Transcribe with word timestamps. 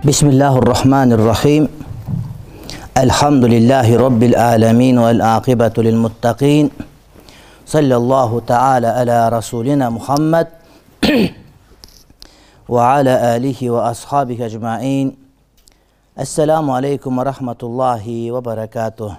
بسم 0.00 0.32
الله 0.32 0.58
الرحمن 0.64 1.12
الرحيم 1.12 1.68
الحمد 2.96 3.44
bismillahi 3.44 3.68
rohmanir 3.68 3.68
rohiym 3.68 3.92
alhamdulillahi 3.92 3.98
robbil 4.00 4.32
alamin 4.32 4.96
al 4.96 5.20
aqibatu 5.20 5.84
l 5.84 5.92
muttaqin 5.92 6.72
sallalohu 7.68 8.40
taala 8.40 8.96
ala 8.96 9.28
rasulina 9.28 9.92
muhammad 9.92 10.48
va 12.64 12.80
ala 12.96 13.36
alihi 13.36 13.68
va 13.68 13.92
ashabi 13.92 14.40
amain 14.40 15.12
assalomu 16.16 16.72
alaykum 16.72 17.12
va 17.20 17.24
rahmatullohi 17.28 18.32
va 18.32 18.40
barakatuh 18.40 19.12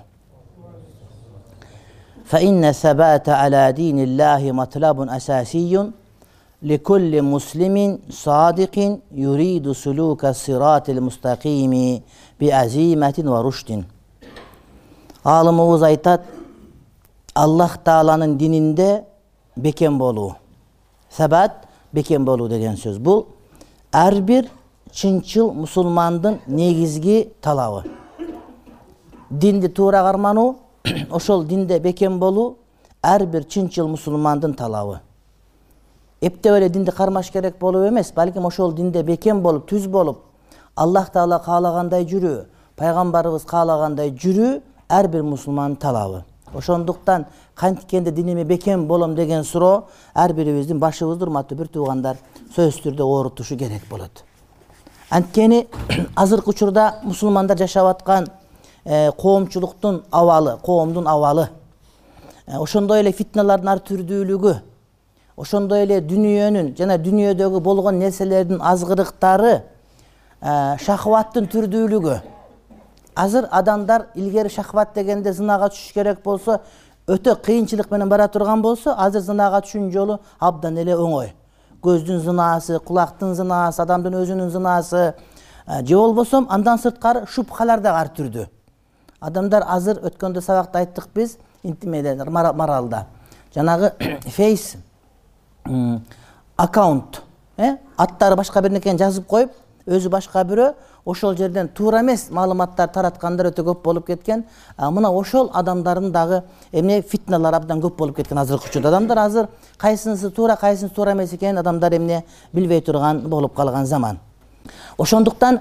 لكل 6.62 7.22
مسلم 7.22 7.76
صادق 8.10 8.76
يريد 9.12 9.72
سلوك 9.72 10.22
الصراط 10.24 10.86
المستقيم 10.88 11.74
بعزيمة 12.40 13.16
ورشد 13.34 13.70
аалымыбыз 15.26 15.82
айтат 15.82 16.22
аллах 17.34 17.78
тааланын 17.84 18.36
дининде 18.38 19.04
бекем 19.56 19.98
болуу 19.98 20.36
сабат 21.10 21.66
бекем 21.92 22.24
болуу 22.24 22.48
деген 22.48 22.76
сөз 22.76 22.98
бул 22.98 23.26
ар 23.92 24.20
бир 24.20 24.46
чынчыл 24.92 25.50
мусулмандын 25.52 26.38
негизги 26.46 27.32
талабы 27.42 27.82
динди 29.30 29.68
туура 29.68 30.02
кармануу 30.02 30.58
ошол 31.10 31.44
динде 31.44 31.80
бекем 31.80 32.20
болуу 32.20 32.58
ар 33.02 33.26
бир 33.26 33.42
чынчыл 33.44 33.88
мусулмандын 33.88 34.54
талабы 34.54 35.00
Эптеп 36.21 36.53
эле 36.57 36.69
динди 36.69 36.91
кармаш 36.91 37.31
керек 37.31 37.57
болуп 37.59 37.89
эмес 37.89 38.11
балким 38.13 38.45
ошол 38.45 38.73
динде 38.73 39.03
бекем 39.03 39.41
болуп 39.41 39.69
түз 39.69 39.87
болуп 39.87 40.19
аллах 40.75 41.09
таала 41.11 41.39
каалагандай 41.39 42.05
жүрүү 42.05 42.45
пайгамбарыбыз 42.77 43.45
каалагандай 43.45 44.11
жүрүү 44.11 44.61
ар 44.89 45.07
бир 45.07 45.23
мусулмандын 45.23 45.79
талабы. 45.79 46.23
Ошондуктан 46.53 47.25
кантикенде 47.55 48.11
диниме 48.11 48.43
бекем 48.43 48.87
болом 48.87 49.15
деген 49.15 49.43
суроо 49.43 49.87
ар 50.13 50.33
бирибиздин 50.33 50.79
башыбызды 50.79 51.23
урматтуу 51.23 51.57
бир 51.57 51.67
туугандар 51.67 52.17
сөзсүз 52.55 52.83
түрдө 52.83 53.03
оорутушу 53.03 53.57
керек 53.57 53.87
болот. 53.89 54.23
Анткени 55.09 55.67
азыркы 56.15 56.49
учурда 56.49 56.99
мусулмандар 57.03 57.57
жашап 57.57 57.87
аткан 57.87 58.27
э, 58.83 59.11
коомчулуктун 59.11 60.03
абалы 60.11 60.57
коомдун 60.63 61.07
абалы. 61.07 61.49
Э, 62.47 62.57
ошондой 62.57 62.99
эле 62.99 63.11
фитналардын 63.11 63.69
ар 63.69 63.79
түрдүүлүгү 63.79 64.55
ошондой 65.41 65.85
эле 65.85 65.97
дүнүйөнүн 66.05 66.75
жана 66.77 66.97
дүйнөдөгү 67.01 67.61
болгон 67.65 67.97
нерселердин 67.99 68.61
азгырыктары 68.61 69.53
э, 69.57 70.51
шахваттын 70.85 71.47
түрдүүлүгү. 71.49 72.19
Азыр 73.15 73.47
адамдар 73.51 74.07
илгери 74.15 74.49
шахват 74.53 74.93
дегенде 74.95 75.33
зынага 75.33 75.71
түшүш 75.73 75.93
керек 75.95 76.21
болсо 76.23 76.59
өтө 77.09 77.35
кыйынчылык 77.45 77.89
менен 77.91 78.09
бара 78.09 78.27
турган 78.27 78.61
болсо 78.61 78.93
азыр 78.97 79.25
зынага 79.25 79.63
түшүүнүн 79.65 79.91
жолу 79.91 80.19
абдан 80.39 80.77
эле 80.77 80.93
оңой. 80.95 81.33
Көздүн 81.81 82.21
зынаасы 82.21 82.77
кулактын 82.85 83.33
зынаасы 83.35 83.81
адамдын 83.81 84.19
өзүнүн 84.21 84.53
зынаасы 84.53 85.01
э, 85.65 85.81
же 85.83 85.97
болбосо 85.97 86.45
андан 86.49 86.77
сырткары 86.77 87.25
шубхалар 87.27 87.81
дагы 87.81 87.97
ар 87.97 88.13
түрдүү. 88.13 88.45
Адамдар 89.19 89.65
азыр 89.67 90.05
өткөндө 90.05 90.41
сабакта 90.41 90.85
айттык 90.85 91.09
биз 91.15 91.37
интимеде 91.63 92.15
моралда 92.29 93.07
жанагы 93.55 93.91
фейс 94.37 94.75
аккаунт 96.57 97.21
э 97.57 97.77
аттары 97.97 98.35
башка 98.35 98.61
бирнекени 98.61 98.97
жазып 98.97 99.27
коюп 99.27 99.51
өзү 99.87 100.09
башка 100.09 100.43
бирөө 100.43 100.73
ошол 101.05 101.35
жерден 101.35 101.67
туура 101.67 102.01
эмес 102.01 102.29
маалыматтар 102.29 102.89
тараткандар 102.93 103.49
өтө 103.51 103.63
көп 103.65 103.83
болуп 103.83 104.07
кеткен. 104.07 104.43
Мына 104.77 105.09
ошол 105.09 105.49
адамдардын 105.53 106.11
дагы 106.11 106.43
эмне 106.71 107.01
фитналары 107.01 107.55
абдан 107.57 107.81
көп 107.81 107.97
болуп 107.97 108.15
кеткен 108.15 108.37
азыркы 108.37 108.69
учурда. 108.69 108.89
Адамдар 108.89 109.17
азыр 109.17 109.47
кайсынысы 109.77 110.29
туура 110.29 110.55
кайсынысы 110.55 110.95
туура 110.95 111.13
эмес 111.13 111.33
экенин 111.33 111.57
адамдар 111.57 111.95
эмне 111.95 112.23
билбей 112.53 112.81
турган 112.81 113.21
болуп 113.21 113.55
калган 113.55 113.85
заман. 113.85 114.19
Ошондуктан 114.97 115.59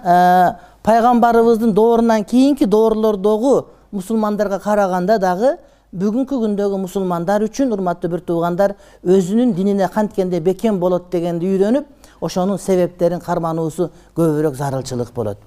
пайгамбарыбыздын 0.83 1.73
доорунан 1.73 2.25
кийинки 2.25 2.65
доорлордогу 2.65 3.67
мусулмандарга 3.91 4.59
караганда 4.59 5.19
дагы 5.19 5.57
бүгүнкү 5.91 6.37
күндөгү 6.39 6.77
мусулмандар 6.79 7.43
үчүн 7.43 7.73
урматтуу 7.75 8.11
бир 8.13 8.21
туугандар 8.23 8.77
өзүнүн 9.03 9.55
динине 9.57 9.89
канткенде 9.91 10.39
бекем 10.41 10.79
болот 10.79 11.09
дегенди 11.11 11.49
үйрөнүп 11.51 11.87
ошонун 12.23 12.59
себептерин 12.59 13.19
кармануусу 13.19 13.89
көбүрөөк 14.15 14.55
зарылчылык 14.55 15.11
болот. 15.15 15.39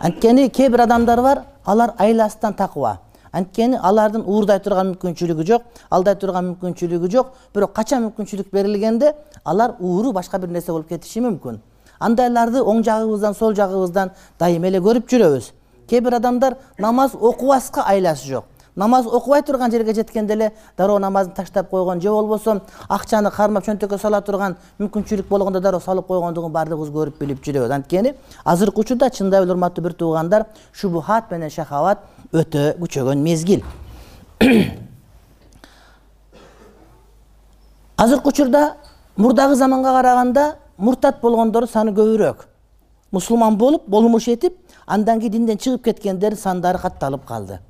Анткени 0.00 0.48
кээ 0.50 0.70
бир 0.70 0.80
адамдар 0.88 1.22
бар 1.22 1.44
алар 1.64 1.92
айласыздан 1.98 2.54
такыба 2.58 2.98
анткени 3.30 3.78
алардын 3.78 4.24
уурдай 4.26 4.58
турган 4.58 4.94
мүмкүнчүлүгү 4.94 5.46
жок 5.46 5.62
алдай 5.90 6.16
турган 6.18 6.48
мүмкүнчүлүгү 6.48 7.10
жок 7.10 7.30
бирок 7.54 7.72
качан 7.72 8.02
мүмкүнчүлүк 8.08 8.50
берилгенде 8.50 9.12
алар 9.44 9.76
ууру 9.78 10.12
башка 10.12 10.38
бир 10.38 10.48
нерсе 10.48 10.72
болуп 10.72 10.88
кетиши 10.88 11.20
мүмкүн. 11.20 11.60
Андайларды 12.00 12.62
оң 12.62 12.82
жагыбыздан 12.82 13.34
сол 13.34 13.54
жагыбыздан 13.54 14.10
дайыма 14.38 14.66
эле 14.66 14.80
көрүп 14.82 15.06
жүрөбүз. 15.06 15.52
Кээ 15.86 16.00
бир 16.00 16.18
адамдар 16.18 16.56
намаз 16.78 17.14
окубаска 17.14 17.82
айласы 17.86 18.28
жок 18.28 18.53
намаз 18.76 19.06
окубай 19.06 19.42
турган 19.42 19.70
жерге 19.70 19.94
жеткенде 19.94 20.32
эле 20.34 20.52
дароо 20.76 20.98
намазын 20.98 21.32
таштап 21.32 21.70
койгон 21.70 22.00
же 22.00 22.08
болбосо 22.10 22.60
акчаны 22.88 23.30
кармап 23.30 23.64
чөнтөккө 23.64 23.98
сала 23.98 24.20
турган 24.20 24.56
мүмкүнчүлүк 24.80 25.28
болгондо 25.28 25.60
дароо 25.60 25.80
салып 25.80 26.06
койгондугун 26.06 26.52
баардыгыбыз 26.52 26.90
көрүп 26.90 27.18
билип 27.20 27.44
жүрөбүз 27.44 27.70
анткени 27.70 28.14
азыркы 28.44 28.80
учурда 28.80 29.10
чындап 29.10 29.42
эле 29.44 29.52
урматтуу 29.52 29.84
бир 29.84 29.92
туугандар 29.92 30.46
шубухат 30.72 31.30
менен 31.30 31.50
шахават 31.50 31.98
өтө 32.32 32.74
күчөгөн 32.80 33.22
мезгил. 33.22 33.62
Азыркы 37.96 38.28
учурда 38.28 38.76
мурдагы 39.16 39.54
заманга 39.54 39.92
караганда 39.92 40.56
муртат 40.76 41.20
болгондордун 41.20 41.70
саны 41.70 41.92
көбүрөөк. 41.92 42.36
Мусулман 43.12 43.56
болуп 43.56 43.86
болмуш 43.86 44.28
этип 44.28 44.56
андан 44.86 45.20
кийин 45.20 45.32
динден 45.32 45.58
чыгып 45.58 45.84
кеткендердин 45.84 46.38
сандары 46.38 46.78
катталып 46.78 47.24
калды 47.24 47.60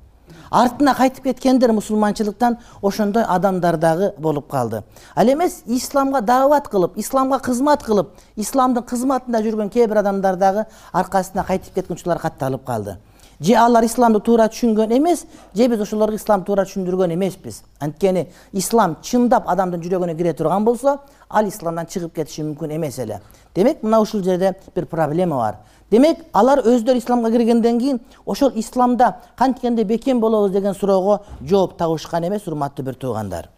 артына 0.51 0.93
кайтып 0.95 1.23
кеткендер 1.23 1.71
мусулманчылыктан 1.73 2.57
ошондой 2.81 3.23
адамдар 3.23 3.77
дагы 3.77 4.13
болуп 4.17 4.49
калды. 4.51 4.83
Ал 5.15 5.27
эмес 5.27 5.63
исламга 5.65 6.21
даават 6.21 6.67
кылып 6.67 6.97
исламга 6.97 7.39
кызмат 7.39 7.83
кылып 7.83 8.13
исламдын 8.35 8.83
кызматында 8.83 9.41
жүргөн 9.41 9.69
кээ 9.69 9.87
бир 9.87 9.97
адамдар 9.97 10.35
дагы 10.35 10.65
аркасына 10.93 11.43
кайтып 11.43 11.73
кеткен 11.73 11.95
учурлар 11.95 12.19
катталып 12.19 12.65
калды. 12.65 12.97
Же 13.39 13.55
алар 13.59 13.83
исламды 13.83 14.21
туура 14.23 14.47
түшүнгөн 14.47 14.95
эмес 14.95 15.25
же 15.53 15.67
биз 15.67 15.81
ошолорго 15.81 16.15
исламды 16.15 16.45
туура 16.45 16.63
түшүндүргөн 16.63 17.13
эмеспиз. 17.17 17.63
Анткени 17.79 18.29
ислам 18.53 18.95
чындап 19.03 19.49
адамдын 19.51 19.81
жүрөгүнө 19.83 20.15
кире 20.15 20.33
турган 20.33 20.63
болсо 20.63 20.99
ал 21.29 21.45
исламдан 21.45 21.85
чыгып 21.85 22.15
кетиши 22.15 22.43
мүмкүн 22.43 22.77
эмес 22.77 22.99
эле. 22.99 23.19
Демек 23.55 23.83
мына 23.83 23.99
ушул 23.99 24.23
жерде 24.23 24.55
бир 24.75 24.85
проблема 24.85 25.35
бар 25.35 25.55
демек 25.91 26.25
алар 26.33 26.59
өздөрү 26.59 26.97
исламга 26.97 27.31
киргенден 27.31 27.79
кийин 27.79 27.99
ошол 28.25 28.51
исламда 28.55 29.15
кантикенде 29.37 29.83
бекем 29.83 30.19
болобуз 30.19 30.51
деген 30.51 30.73
суроого 30.73 31.21
жооп 31.41 31.77
табышкан 31.77 32.27
эмес 32.27 32.47
урматтуу 32.47 32.85
бир 32.85 32.95
туугандар. 32.95 33.49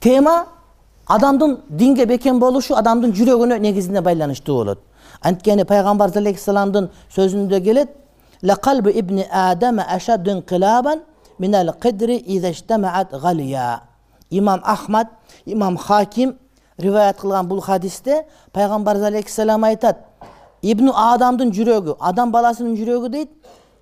Тема 0.00 0.46
адамдын 1.06 1.60
динге 1.68 2.06
бекем 2.06 2.40
болушу 2.40 2.74
адамдын 2.74 3.12
жүрөгүнө 3.12 3.58
негизинен 3.58 4.02
байланыштуу 4.02 4.56
болот. 4.56 4.78
Анткени 5.20 5.64
пайгамбарыбыз 5.64 6.16
алейхисаламдын 6.16 6.90
сөзүндө 7.14 7.60
келет 7.64 7.90
имам 14.30 14.60
ахмад 14.64 15.08
имам 15.44 15.76
хаким 15.76 16.36
риваят 16.78 17.20
кылган 17.20 17.46
бул 17.46 17.60
хадисте 17.60 18.24
пайгамбарыбыз 18.52 19.06
алейхисалам 19.06 19.64
айтат 19.64 19.96
ибну 20.62 20.92
адамдын 20.92 21.52
жүрөгү 21.52 21.96
адам 22.00 22.32
баласынын 22.32 22.76
жүрөгү 22.76 23.08
дейт 23.12 23.30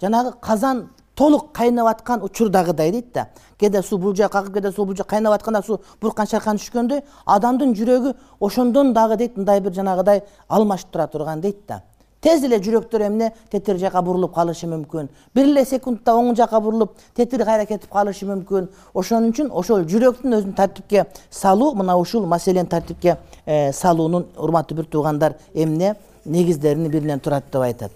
жанагы 0.00 0.34
казан 0.40 0.88
толук 1.14 1.52
кайнап 1.52 1.86
аткан 1.86 2.22
учурдагыдай 2.22 2.90
дейт 2.90 3.12
да. 3.14 3.28
Кээде 3.58 3.82
суу 3.82 3.98
бул 3.98 4.14
жака 4.14 4.38
акып 4.38 4.54
кээде 4.54 4.72
суу 4.72 4.84
бул 4.84 4.96
жака 4.96 5.16
кайнап 5.16 5.34
атканда 5.34 5.62
суу 5.62 5.80
буркан 6.00 6.26
чайканып 6.26 6.60
түшкөндөй 6.60 7.02
адамдын 7.26 7.74
жүрөгү 7.74 8.14
ошондон 8.40 8.92
дагы 8.94 9.16
дейт 9.16 9.36
мындай 9.36 9.60
бир 9.60 9.72
жанагыдай 9.72 10.22
алмашып 10.48 10.90
тура 10.90 11.06
турган 11.06 11.40
дейт 11.40 11.66
да 11.68 11.82
тез 12.24 12.44
эле 12.46 12.58
жүрөктөр 12.62 13.04
эмне? 13.06 13.30
Тетир 13.52 13.76
жака 13.78 14.00
бурулуп 14.02 14.32
калышы 14.34 14.66
мүмкүн. 14.70 15.10
Бир 15.34 15.48
эле 15.50 15.64
секундта 15.68 16.14
оң 16.16 16.32
жака 16.38 16.60
бурулуп 16.60 16.94
тетир 17.16 17.44
кайра 17.44 17.66
кетип 17.68 17.92
калышы 17.92 18.26
мүмкүн. 18.30 18.70
Ошон 18.94 19.28
үчүн 19.30 19.50
ошол 19.52 19.84
жүрөктүн 19.90 20.38
өзүн 20.38 20.56
тартипке 20.56 21.04
салуу 21.30 21.74
мына 21.76 21.96
ушул 22.00 22.26
маселени 22.26 22.68
тартипке 22.68 23.18
э, 23.44 23.72
салуунун 23.72 24.26
урматтуу 24.36 24.78
бир 24.78 24.86
туугандар 24.86 25.36
эмне? 25.54 25.94
Негиздеринин 26.24 26.90
биринен 26.90 27.20
турат 27.20 27.44
деп 27.52 27.60
айтат. 27.62 27.92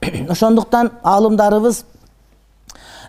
Ошондуктан 0.28 0.92
аалымдарыбыз 1.02 1.84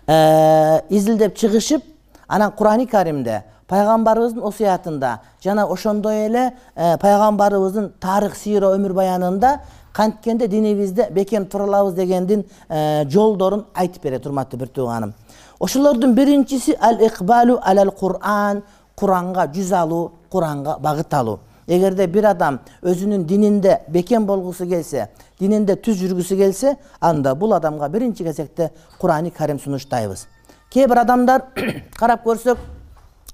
э, 0.06 0.80
изилдеп 0.90 1.36
чыгышып 1.36 1.82
анан 2.28 2.52
курани 2.52 2.86
каримде 2.86 3.44
пайгамбарыбыздын 3.68 4.42
осуятында 4.46 5.20
жана 5.42 5.66
ошондой 5.66 6.26
эле 6.26 6.52
э, 6.74 6.96
пайгамбарыбыздын 6.98 7.92
тарых 8.00 8.36
сира 8.36 8.72
өмүр 8.76 8.92
баянында 8.92 9.60
канткенде 9.92 10.48
динибизде 10.48 11.08
бекем 11.10 11.46
тура 11.46 11.64
алабыз 11.64 11.94
дегендин 11.94 12.44
э, 12.68 13.04
жолдорун 13.08 13.66
айтып 13.74 14.02
берет 14.02 14.26
урматтуу 14.26 14.60
бир 14.60 14.68
тууганым 14.68 15.14
ошолордун 15.60 16.14
биринчиси 16.14 16.76
ал 16.80 17.00
икбалу 17.00 17.58
алал 17.62 17.90
куран 17.90 18.62
куранга 18.94 19.46
жүз 19.46 19.74
алуу 19.74 20.12
куранга 20.30 20.78
багыт 20.78 21.14
алуу 21.14 21.40
эгерде 21.66 22.06
бир 22.06 22.30
адам 22.30 22.60
өзүнүн 22.82 23.24
дининде 23.26 23.80
бекем 23.88 24.26
болгусу 24.26 24.66
келсе 24.68 25.08
дининде 25.40 25.76
түз 25.76 25.98
жүргүсү 26.00 26.38
келсе 26.38 26.76
анда 27.00 27.34
бул 27.34 27.54
адамга 27.54 27.88
биринчи 27.88 28.24
кезекте 28.24 28.70
курани 29.00 29.30
карим 29.30 29.58
сунуштайбыз. 29.58 30.26
Кээ 30.70 30.86
бир 30.88 31.02
адамдар 31.02 31.42
карап 31.98 32.24
көрсөк 32.26 32.58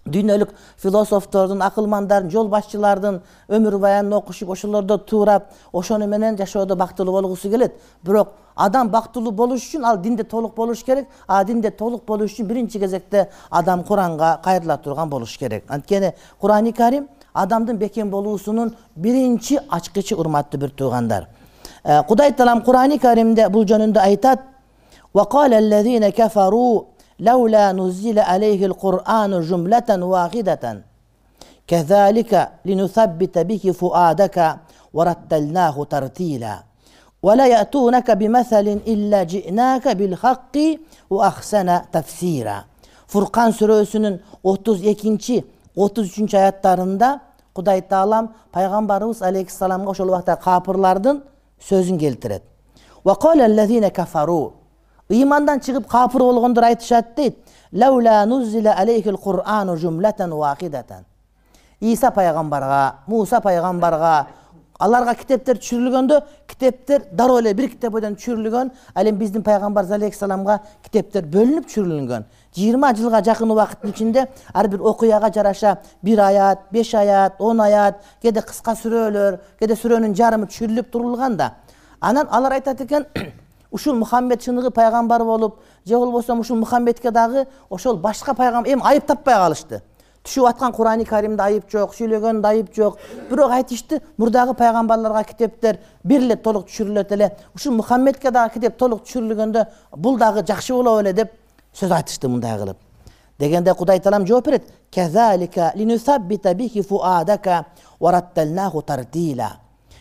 дүйнөлүк 0.06 0.50
философтордун 0.82 1.62
акылмандардын 1.62 2.30
жол 2.30 2.48
башчылардын 2.50 3.20
өмүр 3.48 3.78
баянын 3.78 4.16
окушуп 4.18 4.50
ошолордо 4.50 4.98
туурап 4.98 5.50
ошону 5.72 6.06
менен 6.06 6.36
жашоодо 6.36 6.76
бактылуу 6.76 7.12
болгусу 7.12 7.50
келет. 7.50 7.74
Бирок 8.02 8.32
адам 8.56 8.90
бактылуу 8.90 9.32
болуш 9.32 9.62
үчүн 9.68 9.84
ал 9.84 9.98
динде 9.98 10.24
толук 10.24 10.54
болуш 10.54 10.82
керек. 10.84 11.06
А 11.26 11.44
динде 11.44 11.70
толук 11.70 12.04
болуш 12.04 12.32
үчүн 12.32 12.46
биринчи 12.46 12.78
кезекте 12.80 13.28
адам 13.50 13.84
куранга 13.84 14.40
кайрыла 14.42 14.76
турган 14.78 15.08
болуш 15.08 15.38
керек. 15.38 15.64
Анткени 15.68 16.12
курани 16.40 16.72
карим 16.72 17.08
адамдын 17.32 17.76
бекем 17.76 18.10
болуусунун 18.10 18.74
биринчи 18.96 19.60
ачкычы 19.70 20.16
урматтуу 20.16 20.60
бир 20.60 20.70
туугандар. 20.70 21.28
Э, 21.84 22.02
кудай 22.02 22.32
таалам 22.32 22.62
курани 22.62 22.98
каримде 22.98 23.48
бул 23.48 23.64
жөнүндө 23.64 24.00
айтат 24.00 24.40
لولا 27.19 27.71
نزل 27.71 28.19
عليه 28.19 28.65
القرآن 28.65 29.41
جملة 29.41 29.89
واحدة 29.89 30.63
كذلك 31.67 32.31
لنثبت 32.65 33.35
به 33.37 33.63
فؤادك 33.79 34.37
ورتلناه 34.93 35.83
ترتيلا 35.83 36.55
ولا 37.23 37.47
يأتونك 37.47 38.11
بمثل 38.11 38.67
إلا 38.93 39.23
جئناك 39.23 39.87
بالحق 39.87 40.55
وأحسن 41.09 41.81
تفسيرا 41.91 42.57
фуркан 43.07 43.53
сүрөсүнүн 43.55 44.19
отуз 44.43 44.83
экинчи 44.91 45.39
отуз 45.79 46.09
үчүнчү 46.11 46.37
аяттарында 46.41 47.09
кудай 47.55 47.81
таалам 47.81 48.27
пайгамбарыбыз 48.55 49.21
алейхисаламга 49.23 49.93
ошол 49.93 50.11
убакта 50.11 50.35
капырлардын 50.35 51.21
сөзүн 51.69 51.97
келтирет 52.03 52.43
ыймандан 55.10 55.60
чыгып 55.60 55.86
капыр 55.88 56.20
болгондор 56.22 56.64
айтышат 56.64 57.14
дейт. 57.16 57.38
Иса 61.80 62.10
пайгамбарга 62.10 62.94
муса 63.06 63.40
пайгамбарга 63.40 64.26
аларга 64.78 65.14
китептер 65.14 65.58
түшүрүлгөндө 65.58 66.20
китептер 66.46 67.02
дароо 67.12 67.40
эле 67.40 67.54
бир 67.54 67.68
китеп 67.70 67.92
бойдон 67.92 68.14
түшүрүлгөн. 68.14 68.70
Ал 68.94 69.06
эми 69.06 69.18
биздин 69.18 69.42
пайгамбарыбыз 69.42 69.96
алейхисаламга 69.96 70.60
китептер 70.84 71.26
бөлүнүп 71.26 71.66
түшүрүлгөн. 71.66 72.24
Жыйырма 72.54 72.92
жылга 72.94 73.22
жакын 73.26 73.50
убакыттын 73.50 73.90
ичинде 73.90 74.28
ар 74.54 74.68
бир 74.68 74.80
окуяга 74.80 75.32
жараша 75.34 75.78
бир 76.02 76.20
аят 76.20 76.66
беш 76.70 76.94
аят 76.94 77.40
он 77.40 77.60
аят 77.60 78.02
кээде 78.22 78.42
кыска 78.42 78.76
сүрөлөр 78.78 79.38
кээде 79.58 79.74
сүрөнүн 79.74 80.14
жарымы 80.14 80.46
түшүрүлүп 80.46 80.90
турулган 80.90 81.36
да. 81.36 81.54
Анан 82.00 82.28
алар 82.30 82.52
айтат 82.52 82.80
экен 82.80 83.06
ушул 83.72 83.96
мухаммед 83.96 84.42
чыныгы 84.42 84.70
пайгамбар 84.70 85.24
болуп 85.24 85.60
же 85.84 85.96
болбосо 85.96 86.34
ушул 86.34 86.58
мухаммедке 86.58 87.10
дагы 87.10 87.46
ошол 87.70 87.96
башка 87.96 88.34
пайгамбар 88.34 88.72
эми 88.72 88.82
айып 88.84 89.06
таппай 89.06 89.34
калышты. 89.34 89.82
Түшүп 90.22 90.46
аткан 90.46 90.72
курани 90.72 91.04
каримде 91.04 91.42
айып 91.42 91.64
жок 91.70 91.96
сүйлөгөндө 91.96 92.46
айып 92.46 92.74
жок. 92.76 92.98
Бирок 93.30 93.50
айтышты 93.50 94.00
мурдагы 94.16 94.54
пайгамбарларга 94.54 95.24
китептер 95.24 95.80
бир 96.04 96.36
толук 96.36 96.68
түшүрүлөт 96.68 97.12
эле. 97.12 97.32
Ушул 97.54 97.74
мухаммедке 97.74 98.30
дагы 98.30 98.54
китеп 98.54 98.76
толук 98.78 99.02
түшүрүлгөндө 99.02 99.66
бул 99.96 100.18
дагы 100.18 100.46
жакшы 100.46 100.74
болот 100.74 101.00
эле 101.00 101.12
деп 101.12 101.32
сөз 101.74 101.90
айтышты 101.90 102.28
мындай 102.28 102.56
кылып. 102.58 102.76
Дегенде 103.38 103.74
кудай 103.74 103.98
таалам 103.98 104.26
жооп 104.26 104.46
берет. 104.46 104.70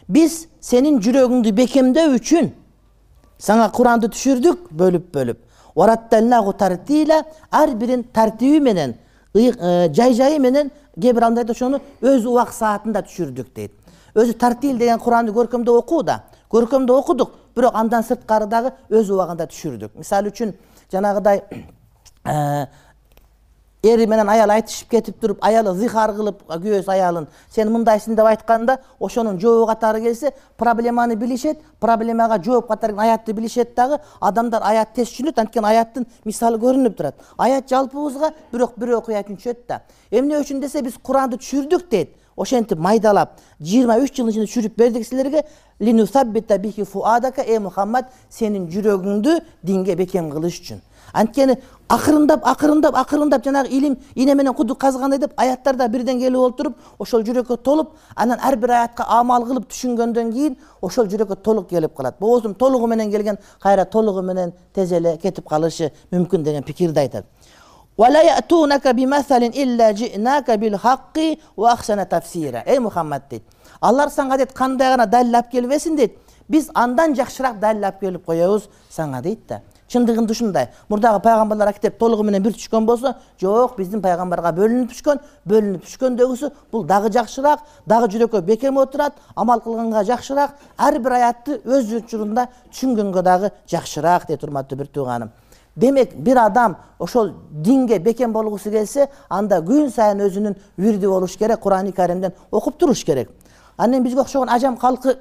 Биз 0.07 0.47
сенин 0.59 0.97
жүрөгүңдү 0.99 1.53
бекемдөө 1.55 2.17
үчүн 2.17 2.49
сага 3.41 3.69
куранды 3.73 4.09
түшүрдүк 4.13 4.69
бөлүп 4.71 5.09
бөлүп. 5.15 5.39
Ар 7.51 7.73
бирин 7.75 8.03
тартиби 8.03 8.59
менен 8.59 8.95
жай 9.33 10.13
жайы 10.13 10.39
менен 10.39 10.71
кээ 10.99 11.13
бир 11.13 11.23
адамдар 11.23 11.43
айтат 11.43 11.55
ошону 11.55 11.79
өз 12.01 12.25
убак 12.25 12.53
саатында 12.53 13.01
түшүрдүк 13.07 13.53
дейт. 13.55 13.71
Өзү 14.15 14.33
тартил 14.37 14.77
деген 14.77 14.99
куранды 14.99 15.31
көркөмдөп 15.31 15.77
окуу 15.79 16.03
да 16.03 16.23
көркөмдөп 16.51 16.95
окудук 16.95 17.31
бирок 17.55 17.75
андан 17.75 18.03
сырткары 18.03 18.47
дагы 18.47 18.73
өз 18.89 19.09
убагында 19.09 19.47
түшүрдүк. 19.47 19.95
Мисалы 19.95 20.31
үчүн 20.31 20.53
жанагыдай 20.91 21.41
эри 23.83 24.05
менен 24.05 24.29
аял 24.29 24.49
айтышып 24.49 24.89
кетип 24.89 25.19
туруп 25.19 25.39
аялы 25.41 25.73
зыхар 25.75 26.13
кылып 26.13 26.43
күйөөсү 26.45 26.91
аялын 26.93 27.25
сен 27.49 27.71
мындайсың 27.73 28.15
деп 28.15 28.27
айтканда 28.29 28.77
ошонун 28.99 29.39
жообу 29.41 29.65
катары 29.65 30.01
келсе 30.01 30.33
проблеманы 30.57 31.15
билишет 31.15 31.57
проблемага 31.79 32.37
жооп 32.43 32.67
катары 32.67 32.93
аятты 32.97 33.33
билишет 33.33 33.73
дагы 33.75 33.97
адамдар 34.19 34.61
аят 34.63 34.93
тез 34.93 35.09
түшүнөт 35.09 35.39
анткени 35.41 35.65
аяттын 35.65 36.05
мисалы 36.25 36.59
көрүнүп 36.61 36.95
турат. 36.95 37.15
Аят 37.37 37.69
жалпыбызга 37.69 38.33
бирок 38.51 38.77
бир 38.77 38.97
окуя 38.99 39.23
түшөт 39.23 39.67
да 39.67 39.81
эмне 40.11 40.37
үчүн 40.37 40.61
десе 40.61 40.81
биз 40.81 40.99
куранды 41.01 41.37
түшүрдүк 41.37 41.89
дейт. 41.89 42.17
Ошентип 42.37 42.79
майдалап 42.79 43.39
жыйырма 43.59 43.97
үч 43.99 44.13
жылдын 44.15 44.31
ичинде 44.31 44.47
түшүрүп 44.47 44.77
бердик 44.77 45.05
силерге 45.05 45.43
эй 47.45 47.59
мухаммад 47.59 48.05
сенин 48.29 48.69
жүрөгүңдү 48.71 49.41
динге 49.63 49.95
бекем 49.95 50.31
кылыш 50.31 50.61
үчүн 50.61 50.81
анткени 51.13 51.57
акырындап 51.91 52.45
акырындап 52.47 52.95
акырындап 52.95 53.43
жанагы 53.43 53.69
илим 53.69 53.97
ийне 54.15 54.35
менен 54.35 54.53
кудук 54.53 54.79
казгандай 54.79 55.19
деп 55.19 55.33
аяттар 55.37 55.75
да 55.75 55.87
бирден 55.87 56.19
келип 56.19 56.39
олтуруп 56.39 56.75
ошол 56.99 57.23
жүрөккө 57.23 57.57
толуп 57.63 57.89
анан 58.15 58.39
ар 58.41 58.55
бир 58.55 58.69
аятка 58.69 59.05
амал 59.07 59.45
кылып 59.45 59.67
түшүнгөндөн 59.71 60.31
кийин 60.31 60.57
ошол 60.81 61.07
жүрөккө 61.07 61.35
толук 61.43 61.69
келип 61.69 61.95
калат. 61.95 62.19
Болбосо 62.19 62.53
толугу 62.53 62.87
менен 62.87 63.11
келген 63.11 63.37
кайра 63.61 63.85
толугу 63.85 64.21
менен 64.21 64.53
тез 64.73 64.91
эле 64.91 65.17
кетип 65.17 65.47
калышы 65.49 65.91
мүмкүн 66.11 66.43
деген 66.43 66.63
пикирди 66.63 66.99
айтат 66.99 67.25
эй 72.65 72.79
мухаммад 72.79 73.23
дейт. 73.29 73.43
Алар 73.81 74.09
сага 74.09 74.37
дейт 74.37 74.53
кандай 74.53 74.89
гана 74.89 75.05
далил 75.05 75.35
алып 75.35 75.51
келбесин 75.51 75.95
дейт. 75.95 76.15
Биз 76.47 76.69
андан 76.73 77.15
жакшыраак 77.15 77.59
далил 77.59 77.83
алып 77.83 77.99
келип 77.99 78.25
коебуз 78.25 78.69
сага 78.89 79.21
дейт 79.21 79.45
да 79.47 79.61
чындыгында 79.91 80.31
ушундай. 80.31 80.69
Мурдагы 80.89 81.19
пайгамбарларга 81.21 81.73
китеп 81.73 81.97
толугу 81.99 82.23
менен 82.23 82.43
бир 82.43 82.53
түшкөн 82.55 82.85
болсо 82.85 83.15
жок 83.41 83.77
биздин 83.77 84.01
пайгамбарга 84.01 84.53
бөлүнүп 84.55 84.93
түшкөн 84.93 85.19
бөлүнүп 85.45 85.85
түшкөндөгүсү 85.85 86.51
бул 86.71 86.85
дагы 86.87 87.11
жакшыраак 87.11 87.59
дагы 87.85 88.07
жүрөккө 88.13 88.41
бекем 88.41 88.77
отурат 88.77 89.19
амал 89.35 89.61
кылганга 89.61 90.03
жакшыраак 90.07 90.55
ар 90.77 90.99
бир 90.99 91.17
аятты 91.19 91.59
өз 91.65 91.93
учурунда 91.99 92.47
түшүнгөнгө 92.71 93.21
дагы 93.21 93.51
жакшыраак 93.69 94.27
дейт 94.27 94.43
урматтуу 94.43 94.77
бир 94.77 94.87
тууганым. 94.87 95.31
Демек 95.75 96.15
бир 96.15 96.37
адам 96.37 96.77
ошол 96.99 97.31
динге 97.49 97.99
бекем 97.99 98.33
болгусу 98.33 98.71
келсе 98.71 99.09
анда 99.29 99.61
күн 99.61 99.89
сайын 99.89 100.19
өзүнүн 100.27 100.55
вирди 100.77 101.07
болуш 101.07 101.37
керек 101.37 101.59
курани 101.59 101.91
каримден 101.91 102.33
окуп 102.51 102.77
туруш 102.77 103.05
керек. 103.05 103.29
Анан 103.77 103.99
эми 103.99 104.03
бизге 104.03 104.21
окшогон 104.21 104.49
ажам 104.49 104.77
калкы 104.77 105.17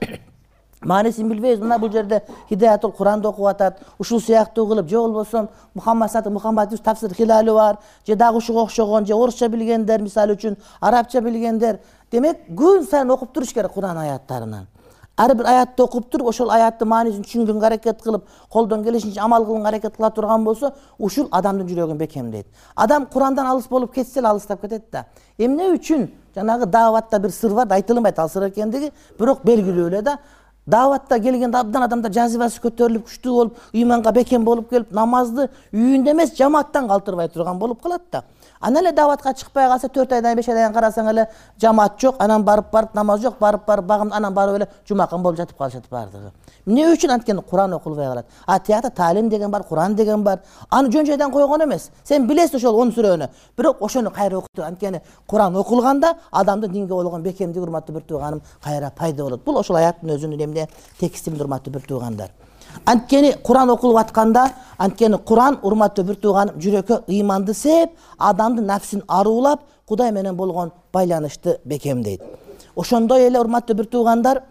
маанисин 0.82 1.28
билбейбиз 1.28 1.60
мына 1.60 1.78
бул 1.78 1.90
жерде 1.90 2.22
хидаятул 2.48 2.92
куранды 2.92 3.28
окуп 3.28 3.46
атат. 3.46 3.80
Ушул 3.98 4.20
сыяктуу 4.20 4.66
кылып 4.66 4.88
же 4.88 4.96
болбосо 4.96 5.48
мухаммад 5.74 6.26
мухаммад 6.26 6.82
тафсир 6.82 7.14
хилали 7.14 7.50
бар 7.50 7.78
же 8.06 8.16
дагы 8.16 8.38
ушуга 8.38 8.62
окшогон 8.62 9.06
же 9.06 9.14
орусча 9.14 9.48
билгендер 9.48 10.02
мисалы 10.02 10.34
үчүн 10.34 10.56
арабча 10.80 11.20
билгендер 11.20 11.80
демек 12.10 12.48
күн 12.48 12.88
сайын 12.88 13.10
окуп 13.10 13.32
туруш 13.32 13.52
керек 13.52 13.72
куран 13.72 13.98
аяттарынан. 13.98 14.66
Ар 15.16 15.34
бир 15.34 15.44
аятты 15.44 15.82
окуп 15.82 16.08
туруп 16.10 16.28
ошол 16.28 16.50
аяттын 16.50 16.88
маанисин 16.88 17.24
түшүнгөнгө 17.26 17.66
аракет 17.66 18.00
кылып 18.02 18.24
колдон 18.48 18.82
келишинче 18.84 19.20
амал 19.20 19.44
кылганга 19.44 19.68
аракет 19.68 19.96
кыла 19.96 20.10
турган 20.10 20.44
болсо 20.44 20.72
ушул 20.98 21.28
адамдын 21.30 21.68
жүрөгүн 21.68 21.98
бекемдейт. 21.98 22.46
Адам 22.74 23.04
курандан 23.06 23.46
алыс 23.46 23.68
болуп 23.68 23.92
кетсе 23.92 24.20
эле 24.20 24.28
алыстап 24.28 24.62
кетет 24.62 24.84
да. 24.90 25.04
Эмне 25.36 25.74
үчүн? 25.74 26.08
Жанагы 26.34 26.66
дааватта 26.66 27.18
бир 27.18 27.30
сыр 27.30 27.52
бар 27.52 27.66
да 27.66 27.74
айтылынбайт 27.74 28.18
ал 28.18 28.30
сыр 28.30 28.48
экендиги 28.48 28.92
бирок 29.18 29.44
белгилүү 29.44 29.88
эле 29.88 30.02
да 30.02 30.18
дааватта 30.70 31.20
келгенде 31.20 31.58
абдан 31.58 31.82
адамдар 31.86 32.12
жазибасы 32.12 32.60
көтөрүлүп 32.64 33.06
күчтүү 33.08 33.34
болуп 33.34 33.58
ыйманга 33.74 34.12
бекем 34.12 34.44
болуп 34.44 34.70
келип 34.70 34.92
намазды 34.92 35.48
үйүндө 35.72 36.14
эмес 36.14 36.36
жамааттан 36.38 36.88
калтырбай 36.88 37.28
турган 37.28 37.58
болуп 37.58 37.82
калат 37.82 38.02
да. 38.12 38.24
Анан 38.60 38.84
эле 38.84 38.92
дааватка 38.92 39.32
чыкпай 39.34 39.68
калса 39.68 39.88
төрт 39.88 40.12
айдан 40.12 40.36
беш 40.36 40.48
айдан 40.48 40.70
кийин 40.70 40.74
карасаң 40.74 41.08
эле 41.10 41.26
жамаат 41.60 41.94
жок 42.00 42.16
анан 42.20 42.44
барып 42.44 42.70
барып 42.72 42.94
намаз 42.94 43.22
жок 43.22 43.38
барып 43.40 43.64
барып 43.66 43.86
багым 43.86 44.12
анан 44.12 44.34
барып 44.34 44.56
эле 44.56 44.66
жумакан 44.88 45.22
болуп 45.22 45.38
жатып 45.38 45.56
калышат 45.56 45.88
баардыгы. 45.90 46.30
Эмне 46.66 46.84
үчүн 46.92 47.14
анткени 47.14 47.40
куран 47.40 47.72
окулбай 47.72 48.06
калат? 48.06 48.26
А 48.46 48.58
тиякта 48.58 48.90
таалим 48.90 49.30
деген 49.30 49.50
бар 49.50 49.62
куран 49.62 49.94
деген 49.94 50.22
бар. 50.22 50.40
Аны 50.70 50.92
жөн 50.92 51.06
жайдан 51.06 51.32
койгон 51.32 51.64
эмес. 51.64 51.90
Сен 52.04 52.28
билесиң 52.28 52.56
ошол 52.56 52.76
он 52.76 52.92
сүрөнү 52.92 53.30
бирок 53.56 53.80
ошону 53.80 54.10
кайра 54.10 54.36
окуту. 54.36 54.62
Анткени 54.62 55.00
куран 55.26 55.56
окулганда 55.56 56.14
адамдын 56.30 56.70
динге 56.70 56.92
болгон 56.92 57.22
бекемдиги 57.22 57.62
урматтуу 57.62 57.94
бир 57.94 58.02
тууганым 58.02 58.42
кайра 58.62 58.92
пайда 58.94 59.22
болот. 59.22 59.44
Бул 59.44 59.56
ошол 59.56 59.76
аяттын 59.76 60.10
өзүнүн 60.10 60.44
эмне 60.44 60.59
текстин 60.98 61.40
урматтуу 61.40 61.72
бир 61.72 61.82
туугандар. 61.88 62.30
Анткени 62.84 63.32
куран 63.42 63.70
окулуп 63.70 63.98
атканда 63.98 64.52
анткени 64.78 65.18
куран 65.18 65.58
урматтуу 65.62 66.04
бир 66.04 66.16
тууганым 66.16 66.58
жүрөккө 66.58 67.04
ыйманды 67.08 67.54
сээп 67.54 67.90
адамдын 68.18 68.66
нафсин 68.66 69.02
аруулап 69.08 69.60
кудай 69.86 70.12
менен 70.12 70.36
болгон 70.36 70.72
байланышты 70.92 71.58
бекемдейт. 71.64 72.22
Ошондой 72.76 73.26
эле 73.26 73.40
урматтуу 73.40 73.76
бир 73.76 73.86
туугандар 73.86 74.42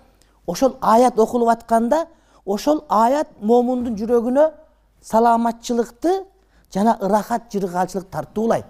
ошол 0.47 0.75
аят 0.81 1.19
окулуп 1.19 1.49
атканда 1.49 2.07
ошол 2.45 2.83
аят 2.89 3.27
момундун 3.41 3.95
жүрөгүнө 3.95 4.51
саламатчылыкты 5.03 6.23
жана 6.73 6.97
ырахат 7.01 7.51
жыргаалчылык 7.51 8.09
тартуулайт 8.09 8.65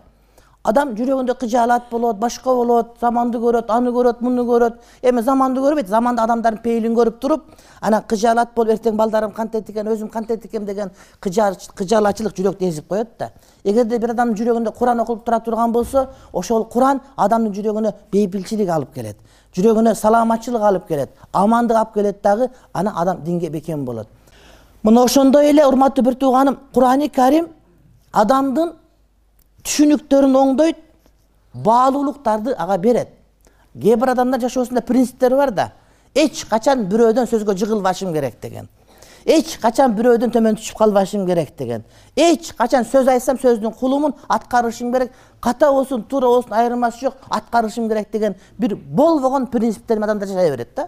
адам 0.64 0.92
жүрөгүндө 0.96 1.36
кыжаалат 1.40 1.90
болот 1.90 2.18
башка 2.20 2.52
болот 2.54 2.98
заманды 3.00 3.40
көрөт 3.40 3.70
аны 3.72 3.92
көрөт 3.96 4.20
муну 4.22 4.44
көрөт. 4.44 4.76
Эми 5.02 5.22
заманды 5.22 5.62
көрбөйт 5.64 5.88
заманда 5.88 6.24
адамдардын 6.24 6.62
пейилин 6.64 6.96
көрүп 6.96 7.20
туруп 7.20 7.46
анан 7.82 8.04
кыжаалат 8.04 8.54
болуп 8.56 8.74
эртең 8.76 8.98
балдарым 8.98 9.32
кантет 9.32 9.70
экен 9.70 9.88
өзүм 9.88 10.10
кантет 10.12 10.46
экем 10.46 10.66
деген 10.66 10.92
кыжаалачылык 11.22 12.36
жүрөктү 12.36 12.68
эзип 12.68 12.88
коет 12.90 13.08
да. 13.20 13.32
Эгерде 13.64 14.00
бир 14.00 14.12
адамдын 14.12 14.36
жүрөгүндө 14.36 14.76
куран 14.76 15.00
окулуп 15.00 15.24
тура 15.26 15.40
турган 15.40 15.72
болсо 15.72 16.10
ошол 16.34 16.66
куран 16.66 17.00
адамдын 17.16 17.54
жүрөгүнө 17.54 17.94
бейпилчилик 18.12 18.70
алып 18.70 18.94
келет. 18.94 19.18
Жүрөгүнө 19.56 19.96
саламатчылык 19.96 20.62
алып 20.62 20.88
келет. 20.88 21.10
Амандык 21.34 21.78
алып 21.78 21.94
келет 21.94 22.22
дагы 22.22 22.50
анан 22.74 22.94
адам 22.96 23.24
динге 23.24 23.50
бекем 23.50 23.86
болот. 23.86 24.08
Мына 24.84 25.04
ошондой 25.04 25.50
эле 25.50 25.66
урматтуу 25.66 26.04
бир 26.04 26.16
тууганым 26.16 26.60
курани 26.74 27.08
карим 27.10 27.48
адамдын 28.12 28.74
түшүнүктөрүн 29.64 30.36
оңдойт 30.36 30.78
баалуулуктарды 31.54 32.56
ага 32.58 32.78
берет. 32.78 33.10
Кээ 33.80 33.96
бир 33.98 34.14
адамдар 34.16 34.42
жашоосунда 34.42 34.82
принциптери 34.82 35.36
бар 35.36 35.52
да 35.52 35.72
эч 36.16 36.46
качан 36.50 36.86
бирөөдөн 36.90 37.30
сөзгө 37.30 37.56
жыгылбашым 37.56 38.14
керек 38.14 38.40
деген. 38.42 38.70
Эч 39.26 39.58
качан 39.62 39.94
бирөөдөн 39.94 40.32
төмөн 40.34 40.58
түшүп 40.58 40.78
калбашым 40.78 41.26
керек 41.28 41.52
деген. 41.58 41.84
Эч 42.16 42.54
качан 42.58 42.86
сөз 42.86 43.10
айтсам 43.12 43.38
сөздүн 43.38 43.74
кулумун 43.78 44.16
аткарышым 44.28 44.94
керек. 44.94 45.12
Ката 45.42 45.72
болсун 45.72 46.04
туура 46.04 46.28
болсун 46.28 46.54
айырмасы 46.54 47.06
жок 47.06 47.18
аткарышым 47.30 47.90
керек 47.90 48.12
деген 48.12 48.36
бир 48.58 48.76
болбогон 48.76 49.48
принциптер 49.48 49.98
менен 49.98 50.10
адамдар 50.10 50.28
жашай 50.28 50.50
берет 50.50 50.76
да. 50.76 50.88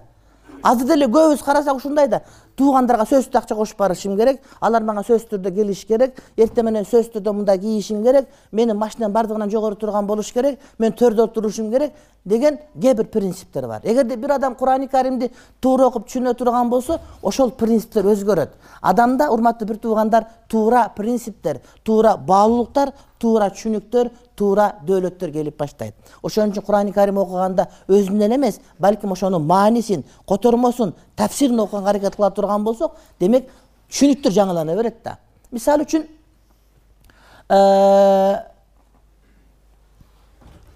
Азыр 0.63 0.87
деле 0.87 1.05
көбүбүз 1.05 1.43
карасак 1.43 1.75
ушундай 1.75 2.07
да 2.07 2.21
туугандарга 2.57 3.05
сөзсүз 3.09 3.35
акча 3.35 3.55
кошуп 3.55 3.77
барышым 3.79 4.17
керек 4.17 4.41
алар 4.61 4.83
мага 4.83 5.03
сөзсүз 5.07 5.29
түрдө 5.33 5.53
келиш 5.55 5.85
керек 5.85 6.17
эртең 6.37 6.67
менен 6.67 6.85
сөзсүз 6.85 7.13
түрдө 7.15 7.33
мындай 7.37 7.59
кийишим 7.59 8.03
керек 8.03 8.29
менин 8.51 8.77
машинам 8.77 9.13
баардыгынан 9.13 9.49
жогору 9.49 9.75
турган 9.75 10.07
болуш 10.07 10.31
керек 10.33 10.59
мен 10.79 10.91
төрдө 10.91 11.29
отурушум 11.29 11.71
керек 11.71 11.93
деген 12.25 12.59
кээ 12.79 12.93
бир 12.93 13.05
принциптер 13.05 13.67
бар. 13.67 13.81
Эгерде 13.83 14.15
бир 14.15 14.31
адам 14.31 14.55
курани 14.55 14.87
каримди 14.87 15.31
туура 15.59 15.87
окуп 15.87 16.07
түшүнө 16.07 16.35
турган 16.37 16.69
болсо 16.69 16.99
ошол 17.21 17.51
принциптер 17.51 18.05
өзгөрөт. 18.05 18.51
Адамда 18.81 19.31
урматтуу 19.31 19.67
бир 19.67 19.77
туугандар 19.77 20.27
туура 20.47 20.91
принциптер 20.95 21.61
туура 21.83 22.17
баалуулуктар 22.17 22.93
туура 23.19 23.49
түшүнүктөр 23.49 24.09
туура 24.35 24.67
дөөлөттөр 24.85 25.31
келип 25.33 25.57
баштайт. 25.57 25.95
Ошон 26.21 26.51
үчүн 26.51 26.65
курани 26.65 26.93
карим 26.93 27.17
окуганда 27.21 27.67
өзүнөн 27.87 28.25
эле 28.27 28.35
эмес 28.35 28.59
балким 28.79 29.11
ошонун 29.11 29.45
маанисин 29.45 30.03
котормосун 30.25 30.93
тафсирин 31.21 31.59
окуганга 31.59 31.89
аракет 31.89 32.15
кыла 32.15 32.31
турган 32.31 32.63
болсок 32.63 32.95
демек 33.19 33.49
түшүнүктөр 33.91 34.33
жаңылана 34.33 34.75
берет 34.75 35.03
да. 35.03 35.17
Мисалы 35.51 35.85
үчүн 35.85 36.05
э, 37.49 38.37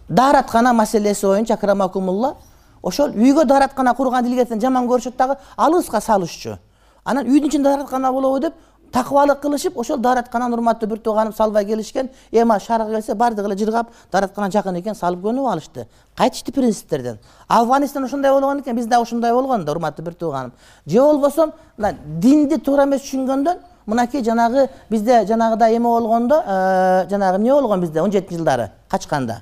даараткана 0.09 0.73
маселеси 0.73 1.25
боюнча 1.25 1.55
акрамакумулла 1.55 2.35
ошол 2.83 3.15
үйгө 3.15 3.45
даараткана 3.45 3.95
курганды 3.95 4.29
илгертен 4.29 4.61
жаман 4.61 4.87
көрүшөт 4.87 5.17
дагы 5.17 5.39
алыска 5.57 6.01
салышчу. 6.01 6.57
Анан 7.03 7.25
үйдүн 7.25 7.49
ичинде 7.49 7.69
даараткана 7.69 8.11
болобу 8.11 8.39
деп 8.39 8.53
такыбалык 8.95 9.41
кылышып 9.41 9.77
ошол 9.77 9.97
дааратканан 9.97 10.53
урматтуу 10.53 10.87
бир 10.89 10.99
тууганым 10.99 11.33
салбай 11.35 11.65
келишкен 11.65 12.09
эми 12.31 12.59
шаарга 12.59 12.91
келсе 12.93 13.13
баардыгы 13.13 13.49
эле 13.49 13.57
жыргап 13.57 13.89
даараткана 14.11 14.49
жакын 14.51 14.79
экен 14.79 14.95
салып 14.95 15.21
көнүп 15.21 15.51
алышты. 15.51 15.87
Кайтышты 16.15 16.53
принциптерден. 16.53 17.19
Афганистан 17.47 18.05
ошондой 18.05 18.31
болгон 18.31 18.61
экен 18.61 18.75
биз 18.75 18.85
дагы 18.87 19.03
ушундай 19.03 19.33
болгон 19.33 19.65
да 19.65 19.71
урматтуу 19.71 20.05
бир 20.05 20.13
тууганым 20.13 20.53
же 20.85 20.99
болбосо 20.99 21.51
мына 21.77 21.95
динди 22.05 22.57
туура 22.57 22.85
эмес 22.85 23.01
түшүнгөндөн 23.01 23.57
мынакей 23.85 24.23
жанагы 24.23 24.69
бизде 24.89 25.25
жанагыдай 25.25 25.75
эме 25.75 25.87
болгондо 25.87 26.41
э, 26.45 27.05
жанагы 27.09 27.37
эмне 27.37 27.51
болгон 27.51 27.81
бизде 27.81 28.01
он 28.01 28.11
жетинчи 28.11 28.37
жылдары 28.37 28.71
качканда? 28.87 29.41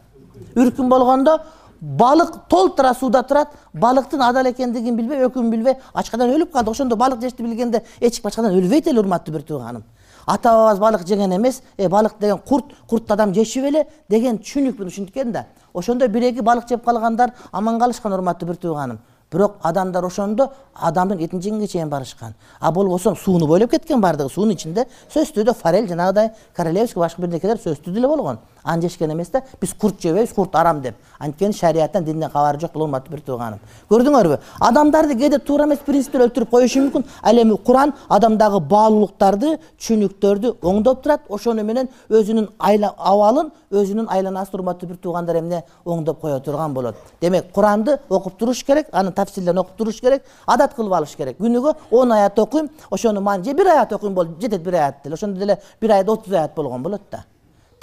Үркүн 0.55 0.89
болгондо 0.89 1.41
балык 1.84 2.48
толтура 2.50 2.94
сууда 2.94 3.24
турат 3.24 3.50
балыктын 3.74 4.22
адал 4.22 4.48
экендигин 4.48 4.96
билбей 4.96 5.25
өкүмүн 5.28 5.52
билбей 5.52 5.75
ачкадан 5.94 6.30
өлүп 6.32 6.52
калды. 6.54 6.72
Ошондо 6.72 6.96
балык 6.96 7.20
жешти 7.20 7.44
билгенде 7.44 7.84
эч 8.00 8.22
ким 8.22 8.28
ачкадан 8.28 8.56
өлбөйт 8.56 8.88
эле 8.88 9.00
урматтуу 9.00 9.34
бир 9.34 9.42
тууганым 9.42 9.84
ата 10.25 10.50
бабабыз 10.50 10.80
балык 10.80 11.06
жеген 11.06 11.36
эмес 11.36 11.62
э 11.78 11.90
балык 11.90 12.13
деген 12.20 12.38
курт 12.38 12.66
куртту 12.88 13.13
адам 13.13 13.34
жеши 13.34 13.62
беле 13.62 13.88
деген 14.10 14.38
түшүнүк 14.38 14.78
менен 14.80 14.88
ушинткен 14.88 15.32
да. 15.32 15.46
Ошондо 15.74 16.08
бир 16.08 16.24
эки 16.24 16.40
балык 16.40 16.70
жеп 16.70 16.86
калгандар 16.86 17.34
аман 17.52 17.80
калышкан 17.80 18.13
урматтуу 18.13 18.48
бир 18.48 18.56
тууганым 18.56 19.00
бирок 19.30 19.56
адамдар 19.62 20.06
ошондо 20.06 20.54
адамдын 20.74 21.20
этин 21.20 21.42
жегенге 21.42 21.68
чейин 21.68 21.90
барышкан. 21.90 22.34
А 22.60 22.72
болбосо 22.72 23.16
сууну 23.16 23.48
бойлоп 23.48 23.72
кеткен 23.72 24.00
баардыгы 24.00 24.30
суунун 24.30 24.54
ичинде 24.54 24.88
сөзсүз 25.13 25.34
түрдө 25.36 25.54
форель 25.54 25.90
жанагыдай 25.90 26.32
королевский 26.56 27.00
башка 27.00 27.22
бир 27.22 27.30
нерселер 27.30 27.58
сөзсүз 27.58 27.94
деле 27.94 28.08
болгон 28.08 28.40
аны 28.63 28.82
жешкен 28.82 29.12
эмес 29.12 29.29
да 29.29 29.41
биз 29.62 29.74
курт 29.74 30.01
жебейбиз 30.01 30.34
курт 30.34 30.55
арам 30.55 30.82
деп. 30.82 30.96
Анткени 31.20 31.53
шарияттан 31.53 32.03
динден 32.03 32.29
кабары 32.29 32.60
жок 32.60 32.74
бул 32.74 32.84
урматтуу 32.84 33.12
бир 33.12 33.22
тууганым 33.22 33.60
көрдүңөрбү? 33.89 34.39
Адамдарды 34.60 35.15
кээде 35.15 35.39
туура 35.39 35.65
эмес 35.65 35.79
принциптер 35.86 36.22
өлтүрүп 36.27 36.50
коюшу 36.50 36.79
мүмкүн. 36.79 37.05
Ал 37.22 37.38
эми 37.38 37.58
куран 37.58 37.93
адамдагы 38.10 38.60
баалуулуктарды 38.60 39.58
түшүнүктөрдү 39.79 40.58
оңдоп 40.62 41.03
турат. 41.03 41.22
Ошону 41.29 41.63
менен 41.63 41.89
өзүнүн 42.10 42.50
абалын 42.60 43.51
өзүнүн 43.72 44.08
айланасын 44.10 44.60
урматтуу 44.60 44.89
бир 44.89 44.98
туугандар 44.98 45.39
эмне 45.39 45.63
оңдоп 45.86 46.22
кое 46.22 46.39
турган 46.39 46.74
болот. 46.74 46.96
Демек 47.22 47.51
куранды 47.51 48.00
окуп 48.10 48.38
туруш 48.38 48.63
керек 48.63 48.88
анын 48.91 49.13
тафсирлерин 49.13 49.60
окуп 49.60 49.77
туруш 49.77 50.00
керек 50.01 50.24
адат 50.48 50.75
кылып 50.75 50.93
алыш 50.93 51.15
керек. 51.15 51.38
Күнүгө 51.39 51.75
он 51.91 52.12
аят 52.12 52.39
окуйм 52.39 52.70
ошонун 52.91 53.24
маани 53.24 53.43
же 53.43 53.53
бир 53.53 53.67
аят 53.67 53.93
окуйм 53.93 54.13
болду 54.13 54.36
жетет 54.39 54.62
бир 54.62 54.74
аят 54.75 55.03
деле. 55.03 55.15
Ошондо 55.15 55.39
деле 55.39 55.60
бир 55.82 55.91
айда 55.91 56.12
отуз 56.12 56.34
аят 56.34 56.55
болгон 56.55 56.84
болот 56.84 57.01
да 57.12 57.25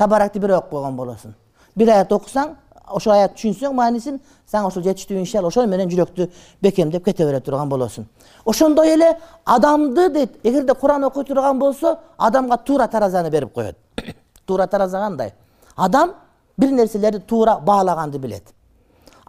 табаракты 0.01 0.41
бир 0.41 0.57
окуп 0.57 0.71
койгон 0.71 0.97
болосуң 0.97 1.35
бир 1.77 1.93
аят 1.93 2.13
окусаң 2.13 2.55
ошол 2.91 3.13
аятты 3.15 3.41
түшүнсөң 3.41 3.75
маанисин 3.77 4.19
сага 4.49 4.71
ошол 4.71 4.85
жетиштүү 4.87 5.19
иншалла 5.21 5.51
ошол 5.53 5.69
менен 5.71 5.91
жүрөктү 5.91 6.29
бекемдеп 6.63 7.05
кете 7.05 7.27
бере 7.29 7.41
турган 7.45 7.69
болосуң 7.69 8.07
ошондой 8.49 8.95
эле 8.95 9.11
адамды 9.45 10.09
дейт 10.15 10.39
эгерде 10.43 10.75
куран 10.75 11.05
окуй 11.05 11.25
турган 11.25 11.59
болсо 11.59 11.99
адамга 12.19 12.57
туура 12.57 12.89
таразаны 12.89 13.31
берип 13.31 13.53
коет. 13.53 13.77
Туура 14.47 14.67
тараза 14.67 14.99
кандай? 14.99 15.35
Адам 15.77 16.15
бир 16.57 16.71
нерселерди 16.71 17.21
туура 17.21 17.59
баалаганды 17.61 18.19
билет 18.19 18.55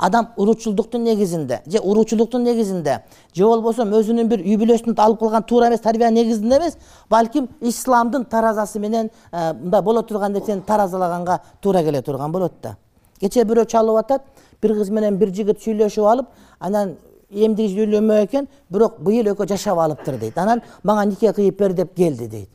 адам 0.02 0.30
уруучулдуктун 0.36 1.04
негизинде 1.04 1.62
же 1.66 1.80
уруучулуктун 1.80 2.44
негизинде 2.44 3.04
же 3.34 3.46
болбосо 3.46 3.84
өзүнүн 3.84 4.28
бир 4.28 4.42
үй 4.42 4.58
бүлөсүн 4.58 4.96
алып 4.98 5.20
калган 5.20 5.44
туура 5.44 5.68
эмес 5.70 5.82
тарбиянын 5.82 6.24
негизинде 6.24 6.58
эмес 6.58 6.78
балким 7.10 7.48
исламдын 7.62 8.26
таразасы 8.26 8.80
менен 8.80 9.12
э, 9.32 9.54
мындай 9.54 9.82
боло 9.82 10.02
турган 10.02 10.34
нерсени 10.34 10.62
таразалаганга 10.62 11.40
туура 11.62 11.84
келе 11.84 12.02
турган 12.02 12.32
болот 12.32 12.54
да. 12.64 12.78
Кечээ 13.20 13.46
бирөө 13.46 13.66
чалып 13.66 14.00
атат 14.00 14.22
бир 14.62 14.74
кыз 14.74 14.90
менен 14.90 15.18
бир 15.18 15.30
жигит 15.30 15.62
сүйлөшүп 15.62 16.08
алып 16.10 16.28
анан 16.60 16.96
эмдиги 17.30 17.86
үйлөнбөк 17.86 18.26
экен 18.26 18.48
бирок 18.70 18.98
быйыл 19.00 19.36
экөө 19.36 19.48
жашап 19.54 19.78
алыптыр 19.78 20.18
дейт. 20.18 20.38
Анан 20.38 20.64
мага 20.84 21.06
нике 21.06 21.32
кыйып 21.32 21.60
бер 21.60 21.74
деп 21.74 21.94
келди 21.96 22.28
дейт. 22.28 22.50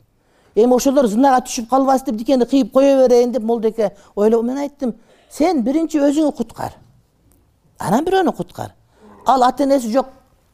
Эми 0.55 0.75
ошолор 0.75 1.07
зынага 1.07 1.45
түшүп 1.47 1.69
калбасын 1.69 2.11
деп 2.11 2.19
никени 2.19 2.45
кыйып 2.45 2.73
кое 2.73 3.07
берейин 3.07 3.31
деп 3.31 3.43
молдоке 3.43 3.93
ойлоп 4.15 4.43
мен 4.43 4.57
айттым 4.57 4.95
сен 5.29 5.63
биринчи 5.63 6.01
өзүңү 6.01 6.35
куткар 6.35 6.75
анан 7.79 8.05
бирөөнү 8.05 8.35
куткар. 8.35 8.73
Ал 9.25 9.43
ата 9.43 9.63
энеси 9.63 9.91
жок. 9.91 10.07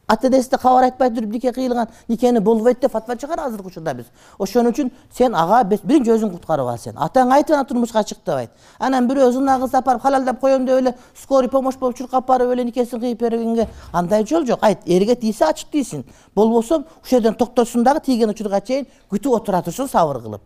Ата 0.06 0.26
энесине 0.28 0.58
кабар 0.58 0.84
айтпай 0.84 1.10
туруп 1.10 1.30
нике 1.32 1.50
кыйылган 1.52 1.88
никени 2.08 2.38
болбойт 2.38 2.80
деп 2.80 2.92
фатва 2.92 3.16
чыгар 3.16 3.40
азыркы 3.40 3.68
учурда 3.68 3.94
биз. 3.94 4.06
Ошон 4.38 4.66
үчүн 4.66 4.90
сен 5.10 5.34
ага 5.34 5.62
биринчи 5.64 6.10
өзүң 6.12 6.30
куткарып 6.34 6.68
ал 6.68 6.78
сен. 6.78 6.94
Атаңа 6.96 7.38
айт 7.38 7.50
анан 7.50 7.64
турмушка 7.64 8.04
чык 8.04 8.18
деп 8.26 8.34
айт. 8.34 8.50
Анан 8.78 9.08
бирөө 9.08 9.32
зына 9.32 9.58
кыз 9.60 9.74
апарып 9.74 10.02
халалдап 10.02 10.40
коем 10.40 10.66
деп 10.66 10.78
эле 10.78 10.94
скорый 11.16 11.48
помощь 11.48 11.78
болуп 11.78 11.96
чуркап 11.96 12.26
барып 12.26 12.52
эле 12.52 12.64
никесин 12.64 13.00
кыйып 13.00 13.18
бергенге 13.18 13.68
андай 13.92 14.26
жол 14.26 14.44
жок. 14.44 14.58
Айт 14.62 14.80
эрге 14.84 15.16
тийсе 15.16 15.44
ачык 15.46 15.70
тийсин. 15.70 16.04
Болбосо 16.34 16.76
ушул 16.76 16.86
жерден 17.08 17.34
токтосун 17.34 17.82
дагы 17.82 18.00
тийген 18.00 18.28
учурга 18.28 18.60
чейин 18.60 18.86
күтүп 19.10 19.40
отура 19.40 19.62
турсун 19.62 19.88
сабыр 19.88 20.20
кылып. 20.20 20.42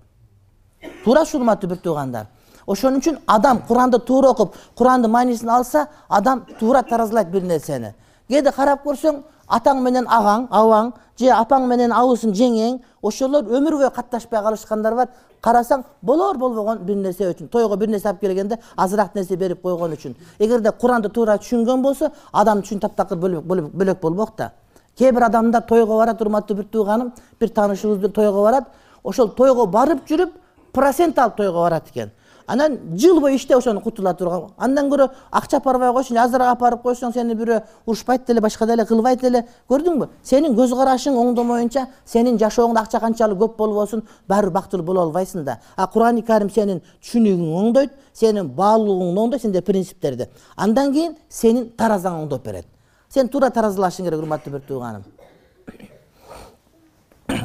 Туура 1.05 1.23
ушул 1.23 1.41
урматтуу 1.41 1.71
бир 1.71 1.79
туугандар 1.79 2.27
ошон 2.69 3.01
үчүн 3.01 3.19
адам 3.27 3.63
куранды 3.69 3.99
туура 3.99 4.31
окуп 4.35 4.55
курандын 4.77 5.11
маанисин 5.11 5.49
алса 5.49 5.89
адам 6.09 6.45
туура 6.61 6.83
таразалайт 6.83 7.29
бир 7.29 7.43
нерсени. 7.43 7.95
Кээде 8.29 8.53
карап 8.53 8.85
көрсөң 8.85 9.23
атаң 9.49 9.81
менен 9.83 10.07
агаң 10.07 10.49
абаң 10.53 10.93
же 11.19 11.33
апаң 11.33 11.67
менен 11.67 11.93
абысын 11.93 12.35
жеңең 12.37 12.79
ошолор 13.03 13.49
өмүр 13.49 13.79
бою 13.81 13.91
катташпай 13.91 14.43
калышкандар 14.43 14.95
бар. 14.95 15.09
Карасаң 15.41 15.85
болор 16.03 16.37
болбогон 16.37 16.85
бир 16.85 16.97
нерсе 16.97 17.31
үчүн 17.31 17.49
тойго 17.49 17.77
бир 17.77 17.89
нерсе 17.89 18.09
алып 18.09 18.21
келгенде 18.21 18.59
азыраак 18.77 19.15
нерсе 19.15 19.37
берип 19.37 19.63
койгон 19.63 19.93
үчүн. 19.95 20.17
Эгерде 20.39 20.73
куранды 20.73 21.09
туура 21.09 21.39
түшүнгөн 21.39 21.83
болсо 21.83 22.11
адамдын 22.33 22.65
түшүнү 22.67 22.81
таптакыр 22.81 23.19
бөлөк 23.19 24.01
болмок 24.03 24.37
да. 24.37 24.53
Кээ 24.99 25.13
бир 25.13 25.29
адамдар 25.31 25.63
тойго 25.63 25.97
барат 25.97 26.21
урматтуу 26.21 26.57
бир 26.57 26.65
тууганым 26.65 27.13
бир 27.41 27.49
таанышыбыз 27.49 28.13
тойго 28.13 28.43
барат. 28.43 28.69
Ошол 29.05 29.29
тойго 29.29 29.67
барып 29.67 30.05
жүрүп 30.09 30.35
процент 30.73 31.19
алып 31.19 31.37
тойго 31.37 31.63
барат 31.63 31.89
экен 31.89 32.11
анан 32.49 32.79
жыл 32.97 33.21
бою 33.21 33.37
иштеп 33.37 33.59
ошону 33.59 33.81
кутула 33.81 34.15
турган. 34.15 34.51
Андан 34.57 34.89
көрө 34.89 35.11
акча 35.31 35.59
апарбай 35.59 35.91
эле 36.11 36.21
азыраак 36.21 36.57
апарып 36.57 36.83
койсоң 36.83 37.13
сени 37.13 37.35
бирөө 37.35 37.61
урушпайт 37.87 38.27
деле 38.27 38.41
башка 38.41 38.67
деле 38.67 38.87
кылбайт 38.87 39.25
эле 39.25 39.45
көрдүңбү? 39.69 40.09
Сенин 40.23 40.57
көз 40.57 40.73
карашың 40.75 41.17
оңдомоюнча 41.21 41.87
сенин 42.07 42.39
жашооңдо 42.39 42.81
акча 42.81 43.01
канчалык 43.01 43.39
көп 43.39 43.57
болбосун 43.59 44.03
баары 44.29 44.49
бир 44.49 44.55
бактылуу 44.55 44.87
боло 44.87 45.03
албайсың 45.03 45.45
да. 45.45 45.59
А 45.77 45.87
курани 45.87 46.23
карим 46.23 46.51
сенин 46.51 46.81
түшүнүгүңдү 47.05 47.59
оңдойт 47.61 47.93
сенин 48.15 48.49
баалуулугуңду 48.49 49.27
оңдойт 49.27 49.43
сенде 49.43 49.61
принциптерди 49.61 50.29
андан 50.57 50.93
кийин 50.93 51.17
сенин 51.29 51.71
таразаң 51.77 52.23
оңдоп 52.25 52.45
берет. 52.45 52.67
Сен 53.09 53.29
туура 53.29 53.51
таразалашың 53.51 54.09
керек 54.09 54.21
урматтуу 54.21 54.53
бир 54.53 54.61
тууганым. 54.69 55.05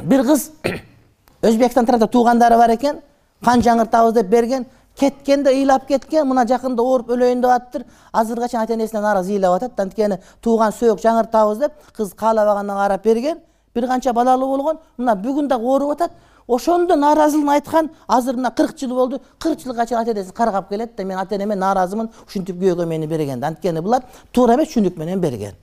Бир 0.04 0.24
кыз 0.24 0.50
өзбекстан 1.42 1.86
тарапта 1.86 2.08
туугандары 2.08 2.56
бар 2.56 2.72
экен 2.76 3.00
кан 3.44 3.60
жаңыртабыз 3.60 4.14
деп 4.16 4.28
берген 4.32 4.66
кеткенде 4.98 5.50
ыйлап 5.50 5.86
кеткен 5.86 6.28
мына 6.28 6.46
жакында 6.46 6.82
ооруп 6.82 7.10
өлөйүн 7.14 7.40
деп 7.42 7.50
атыптыр 7.50 7.84
азыркыга 8.12 8.48
чейин 8.48 8.62
ата 8.62 8.74
энесине 8.74 9.00
нааразы 9.00 9.32
ыйлап 9.32 9.56
атат 9.56 9.80
анткени 9.80 10.18
тууган 10.42 10.72
сөөк 10.72 11.00
жаңыртабыз 11.02 11.58
деп 11.58 11.72
кыз 11.96 12.14
каалабагандан 12.14 12.76
карап 12.76 13.02
берген 13.04 13.40
бир 13.74 13.86
канча 13.86 14.12
балалуу 14.12 14.56
болгон 14.56 14.78
мына 14.98 15.16
бүгүн 15.16 15.48
дагы 15.48 15.66
ооруп 15.66 15.90
атат. 15.92 16.12
Ошондо 16.46 16.94
нааразылыгын 16.96 17.48
айткан 17.48 17.90
азыр 18.06 18.36
мына 18.36 18.50
кырк 18.50 18.76
жыл 18.78 18.94
болду 18.94 19.20
кырк 19.40 19.60
жылга 19.60 19.86
чейин 19.86 20.02
ата 20.02 20.10
энесин 20.12 20.32
каргап 20.32 20.68
келет 20.68 20.94
да 20.96 21.04
мен 21.04 21.18
ата 21.18 21.34
энеме 21.34 21.56
нааразымын 21.56 22.10
ушинтип 22.26 22.56
күйөөгө 22.60 22.86
мени 22.86 23.06
берген 23.06 23.40
да. 23.40 23.46
Анткени 23.46 23.80
булар 23.80 24.02
туура 24.30 24.54
эмес 24.54 24.68
түшүнүк 24.68 24.98
менен 24.98 25.20
берген 25.20 25.54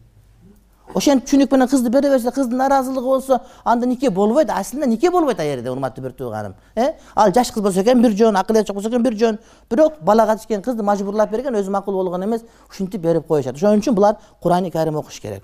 ошентип 0.96 1.28
түшүнүк 1.28 1.52
менен 1.52 1.68
кызды 1.68 1.90
бере 1.90 2.10
берсе 2.10 2.32
кыздын 2.32 2.58
нааразылыгы 2.58 3.06
болсо 3.06 3.40
анда 3.64 3.86
нике 3.88 4.10
болбойт? 4.10 4.50
Аслында 4.50 4.88
нике 4.88 5.12
болбойт 5.12 5.40
ал 5.40 5.46
жерде 5.46 5.72
урматтуу 5.72 6.04
бир 6.04 6.12
тууганым 6.12 6.56
э? 6.76 6.94
Ал 7.16 7.34
жаш 7.34 7.52
кыз 7.52 7.64
болсо 7.64 7.82
экен 7.82 8.02
бир 8.02 8.12
жөн 8.12 8.36
акыл 8.36 8.56
эси 8.56 8.68
жок 8.68 8.76
болсо 8.76 8.90
экен 8.90 9.04
бир 9.04 9.14
жөн 9.14 9.40
бирок 9.70 10.02
балага 10.02 10.36
тишкен 10.38 10.62
кызды 10.62 10.84
мажбурлап 10.84 11.32
берген 11.32 11.56
өзү 11.56 11.70
макул 11.70 11.94
болгон 11.94 12.24
эмес 12.24 12.44
ушинтип 12.70 13.02
берип 13.02 13.28
коюшат. 13.28 13.56
Ошон 13.56 13.80
үчүн 13.80 13.96
булар 13.96 14.18
курани 14.42 14.72
карим 14.72 14.96
окуш 14.96 15.20
керек. 15.20 15.44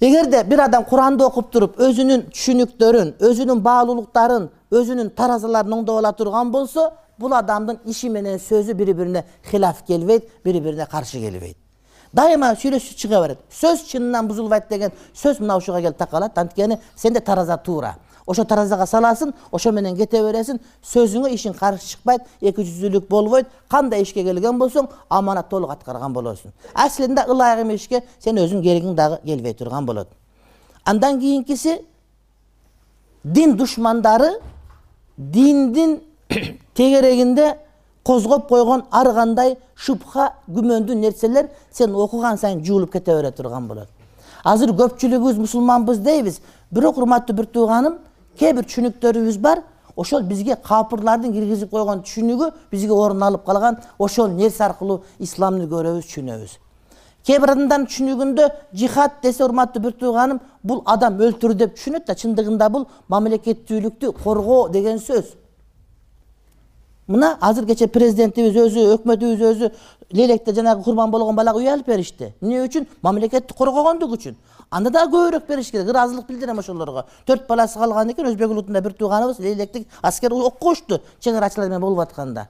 Эгерде 0.00 0.44
бир 0.44 0.60
адам 0.60 0.84
куранды 0.84 1.24
окуп 1.24 1.50
туруп 1.50 1.78
өзүнүн 1.78 2.28
түшүнүктөрүн 2.30 3.16
өзүнүн 3.18 3.62
баалуулуктарын 3.62 4.48
өзүнүн 4.70 5.10
таразаларын 5.16 5.80
оңдоп 5.80 5.98
ала 5.98 6.12
турган 6.12 6.52
болсо 6.52 6.92
бул 7.18 7.34
адамдын 7.34 7.80
иши 7.84 8.08
менен 8.08 8.38
сөзү 8.38 8.76
бири 8.78 8.94
бирине 8.94 9.24
хилаф 9.50 9.82
келбейт 9.86 10.28
бири 10.44 10.60
бирине 10.60 10.86
каршы 10.86 11.18
келбейт 11.18 11.56
дайыма 12.12 12.52
сүйлөшүп 12.54 12.96
чыга 12.98 13.20
берет. 13.22 13.38
Сөз 13.50 13.84
чынынан 13.90 14.28
бузулбайт 14.28 14.68
деген 14.68 14.92
сөз 15.14 15.40
мына 15.40 15.56
ушуга 15.56 15.80
келип 15.80 15.98
такалат. 15.98 16.38
Анткени 16.38 16.78
сенде 16.96 17.20
тараза 17.20 17.56
туура. 17.56 17.96
Ошо 18.26 18.44
таразага 18.44 18.84
саласың 18.86 19.32
ошо 19.52 19.72
менен 19.72 19.96
кете 19.96 20.20
бересиң. 20.22 20.58
Сөзүңө 20.84 21.30
ишиң 21.32 21.54
каршы 21.56 21.94
чыкпайт 21.94 22.26
эки 22.40 22.60
жүздүүлүк 22.60 23.08
болбойт. 23.08 23.46
Кандай 23.68 24.02
ишке 24.02 24.24
келген 24.24 24.58
болсоң 24.58 24.88
аманат 25.08 25.48
толук 25.48 25.70
аткарган 25.72 26.12
болосуң. 26.12 26.52
Аслында 26.74 27.24
ылайык 27.28 27.64
эмес 27.64 27.80
ишке 27.82 28.02
сен 28.18 28.36
өзүң 28.36 28.62
келгиң 28.62 28.94
дагы 28.94 29.20
келбей 29.24 29.54
турган 29.54 29.86
болот. 29.86 30.08
Андан 30.84 31.20
кийинкиси 31.20 31.78
дин 33.24 33.56
душмандары 33.56 34.38
диндин 35.16 36.00
тегерегинде 36.74 37.56
козгоп 38.08 38.48
койгон 38.48 38.86
ар 38.90 39.12
кандай 39.12 39.56
шубха 39.76 40.30
күмөндүү 40.48 40.94
нерселер 40.96 41.50
сен 41.70 41.94
окуган 41.94 42.38
сайын 42.40 42.62
жуулуп 42.64 42.92
кете 42.92 43.12
бере 43.12 43.30
турган 43.36 43.66
болот. 43.68 43.88
Азыр 44.44 44.70
көпчүлүгүбүз 44.72 45.36
мусулманбыз 45.36 45.98
дейбиз. 45.98 46.40
Бирок 46.70 46.96
урматтуу 46.96 47.36
бир 47.36 47.46
тууганым 47.52 47.98
кээ 48.38 48.54
бир 48.56 48.64
түшүнүктөрүбүз 48.64 49.36
бар 49.38 49.60
ошол 49.96 50.22
бизге 50.22 50.56
капырлардын 50.56 51.34
киргизип 51.34 51.70
койгон 51.70 52.00
түшүнүгү 52.06 52.48
бизге 52.72 52.92
орун 52.92 53.22
алып 53.22 53.44
калган 53.44 53.76
ошол 53.98 54.30
нерсе 54.30 54.64
аркылуу 54.64 55.02
исламды 55.18 55.66
көрөбүз 55.68 56.08
түшүнөбүз. 56.08 56.54
Кээ 57.26 57.42
бир 57.42 57.52
адамдардын 57.52 57.86
түшүнүгүндө 57.90 58.46
жихад 58.72 59.20
десе 59.22 59.44
урматтуу 59.44 59.82
бир 59.82 59.92
тууганым 60.00 60.40
бул 60.62 60.80
адам 60.86 61.20
өлтүрүү 61.20 61.60
деп 61.60 61.76
түшүнөт 61.76 62.08
да 62.08 62.16
чындыгында 62.16 62.70
бул 62.72 62.86
мамлекеттүүлүктү 63.12 64.14
коргоо 64.22 64.68
деген 64.72 64.96
сөз 65.02 65.34
мына 67.08 67.36
азыр 67.40 67.66
кечээ 67.66 67.88
президентибиз 67.88 68.54
өзү 68.54 68.84
өкмөтүбүз 68.94 69.40
өзү 69.50 69.70
лелекте 70.12 70.52
жанагы 70.54 70.84
курман 70.84 71.10
болгон 71.10 71.36
балага 71.36 71.58
үй 71.58 71.68
алып 71.68 71.86
беришти. 71.86 72.34
Эмне 72.40 72.62
үчүн? 72.66 72.86
Мамлекетти 73.02 73.54
коргогондугу 73.54 74.14
үчүн. 74.14 74.36
Анда 74.70 74.90
дагы 74.90 75.16
көбүрөөк 75.16 75.48
бериш 75.48 75.70
керек. 75.70 75.88
Ыраазылык 75.88 76.26
билдирем 76.28 76.58
ошолорго. 76.58 77.06
Төрт 77.26 77.46
баласы 77.48 77.78
калган 77.78 78.12
экен 78.12 78.28
өзбек 78.28 78.50
улутунда 78.50 78.80
бир 78.80 78.92
тууганыбыз 78.92 79.40
лейлектик 79.40 79.88
аскер 80.02 80.30
коюшту 80.60 81.00
чек 81.20 81.34
арачылар 81.34 81.68
менен 81.68 81.80
болуп 81.80 82.00
атканда 82.00 82.48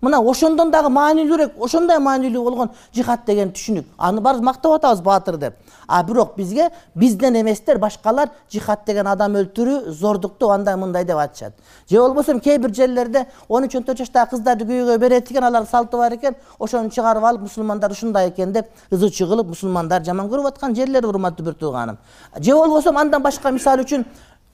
мына 0.00 0.20
ошондон 0.20 0.70
дагы 0.70 0.88
маанилүүрөөк 0.88 1.58
ошондой 1.58 1.98
маанилүү 1.98 2.44
болгон 2.44 2.70
жихад 2.94 3.26
деген 3.26 3.50
түшүнүк. 3.52 3.86
Аны 3.98 4.20
баарыбыз 4.20 4.44
мактап 4.44 4.78
атабыз 4.78 5.02
баатыр 5.02 5.36
деп. 5.36 5.54
А 5.88 6.02
бирок 6.04 6.36
бизге 6.36 6.70
бизден 6.94 7.40
эместер 7.40 7.78
башкалар 7.78 8.28
жихад 8.52 8.84
деген 8.86 9.06
адам 9.06 9.36
өлтүрүү 9.40 9.90
зордукту 9.90 10.50
андай 10.52 10.76
мындай 10.76 11.04
деп 11.04 11.16
айтышат 11.16 11.54
же 11.88 11.98
болбосо 11.98 12.38
кээ 12.38 12.58
бир 12.58 12.74
жерлерде 12.74 13.26
он 13.48 13.64
үч 13.64 13.76
он 13.76 13.84
төрт 13.84 14.02
жаштагы 14.02 14.30
кыздарды 14.34 14.66
күйөөгө 14.68 14.98
берет 14.98 15.30
экен 15.30 15.44
алардын 15.48 15.70
салты 15.70 15.96
бар 15.96 16.12
экен 16.12 16.36
ошону 16.58 16.90
чыгарып 16.90 17.24
алып 17.24 17.48
мусулмандар 17.48 17.90
ушундай 17.90 18.28
экен 18.28 18.52
деп 18.52 18.68
ызы 18.90 19.08
чуу 19.08 19.28
кылып 19.28 19.48
мусулмандарды 19.48 20.10
жаман 20.10 20.28
көрүп 20.28 20.52
аткан 20.52 20.74
жерлер 20.76 21.06
урматтуу 21.06 21.46
бир 21.46 21.54
тууганым 21.54 21.96
же 22.38 22.52
болбосо 22.52 22.92
андан 22.94 23.22
башка 23.22 23.50
мисалы 23.50 23.82
үчүн 23.82 24.04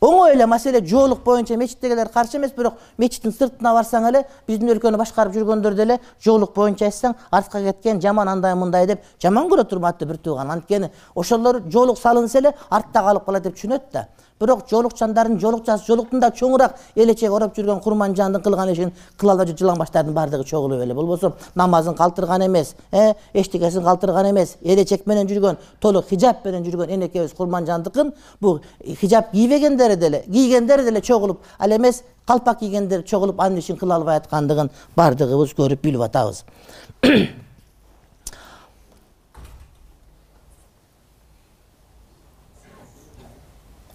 оңой 0.00 0.34
эле 0.34 0.46
маселе 0.46 0.80
жоолук 0.84 1.22
боюнча 1.24 1.56
мечиттегилер 1.56 2.08
каршы 2.08 2.36
эмес 2.38 2.52
бирок 2.52 2.74
мечиттин 2.98 3.32
сыртына 3.32 3.72
барсаң 3.74 4.08
эле 4.08 4.24
биздин 4.48 4.72
өлкөнү 4.74 4.98
башкарып 4.98 5.34
жүргөндөр 5.36 5.74
деле 5.74 5.98
жоолук 6.24 6.54
боюнча 6.54 6.86
айтсаң 6.90 7.14
артка 7.30 7.62
кеткен 7.62 8.00
жаман 8.00 8.28
андай 8.28 8.54
мындай 8.54 8.86
деп 8.86 9.00
жаман 9.22 9.48
көрөт 9.48 9.72
урматтуу 9.72 10.08
бир 10.08 10.16
тууган. 10.16 10.50
Анткени 10.50 10.90
ошолор 11.14 11.62
жоолук 11.70 11.98
салынса 11.98 12.38
эле 12.38 12.54
артта 12.70 13.00
калып 13.00 13.24
калат 13.24 13.42
деп 13.42 13.56
түшүнөт 13.56 13.90
да. 13.92 14.08
Бирок 14.40 14.64
жоолукчандардын 14.68 15.38
жоолукчасы 15.38 15.86
жоолуктун 15.86 16.20
да 16.20 16.32
чоңураак 16.34 16.74
элечеги 16.96 17.30
ороп 17.30 17.54
жүргөн 17.54 17.78
курманжандын 17.80 18.42
кылган 18.42 18.72
ишин 18.72 18.90
кыла 19.16 19.32
албай 19.32 19.46
жүрүп 19.46 19.60
жылаңбаштардын 19.60 20.12
баардыгы 20.12 20.44
чогулуп 20.44 20.82
эле. 20.82 20.94
Болбосо 20.94 21.32
намазын 21.54 21.94
калтырган 21.94 22.42
эмес 22.42 22.74
э 22.90 23.14
эчтекесин 23.32 23.84
калтырган 23.84 24.32
эмес 24.32 24.56
элечек 24.60 25.06
менен 25.06 25.28
жүргөн 25.30 25.56
толук 25.80 26.08
хижаб 26.08 26.44
менен 26.44 26.64
жүргөн 26.64 26.90
энекебиз 26.96 27.32
курманжандыкын 27.32 28.12
бул 28.40 28.60
хижаб 29.00 29.30
кийбегендери 29.30 29.93
деле 29.96 30.24
кийгендери 30.32 30.82
деле 30.84 31.00
чогулуп 31.00 31.40
ал 31.58 31.70
эмес 31.76 32.02
калпак 32.26 32.58
кийгендер 32.58 33.02
чогулуп 33.02 33.40
анын 33.40 33.58
ишин 33.58 33.76
кыла 33.76 33.94
албай 33.96 34.16
аткандыгын 34.16 34.70
баардыгыбыз 34.96 35.54
көрүп 35.54 35.80
билип 35.82 36.00
атабыз. 36.00 36.44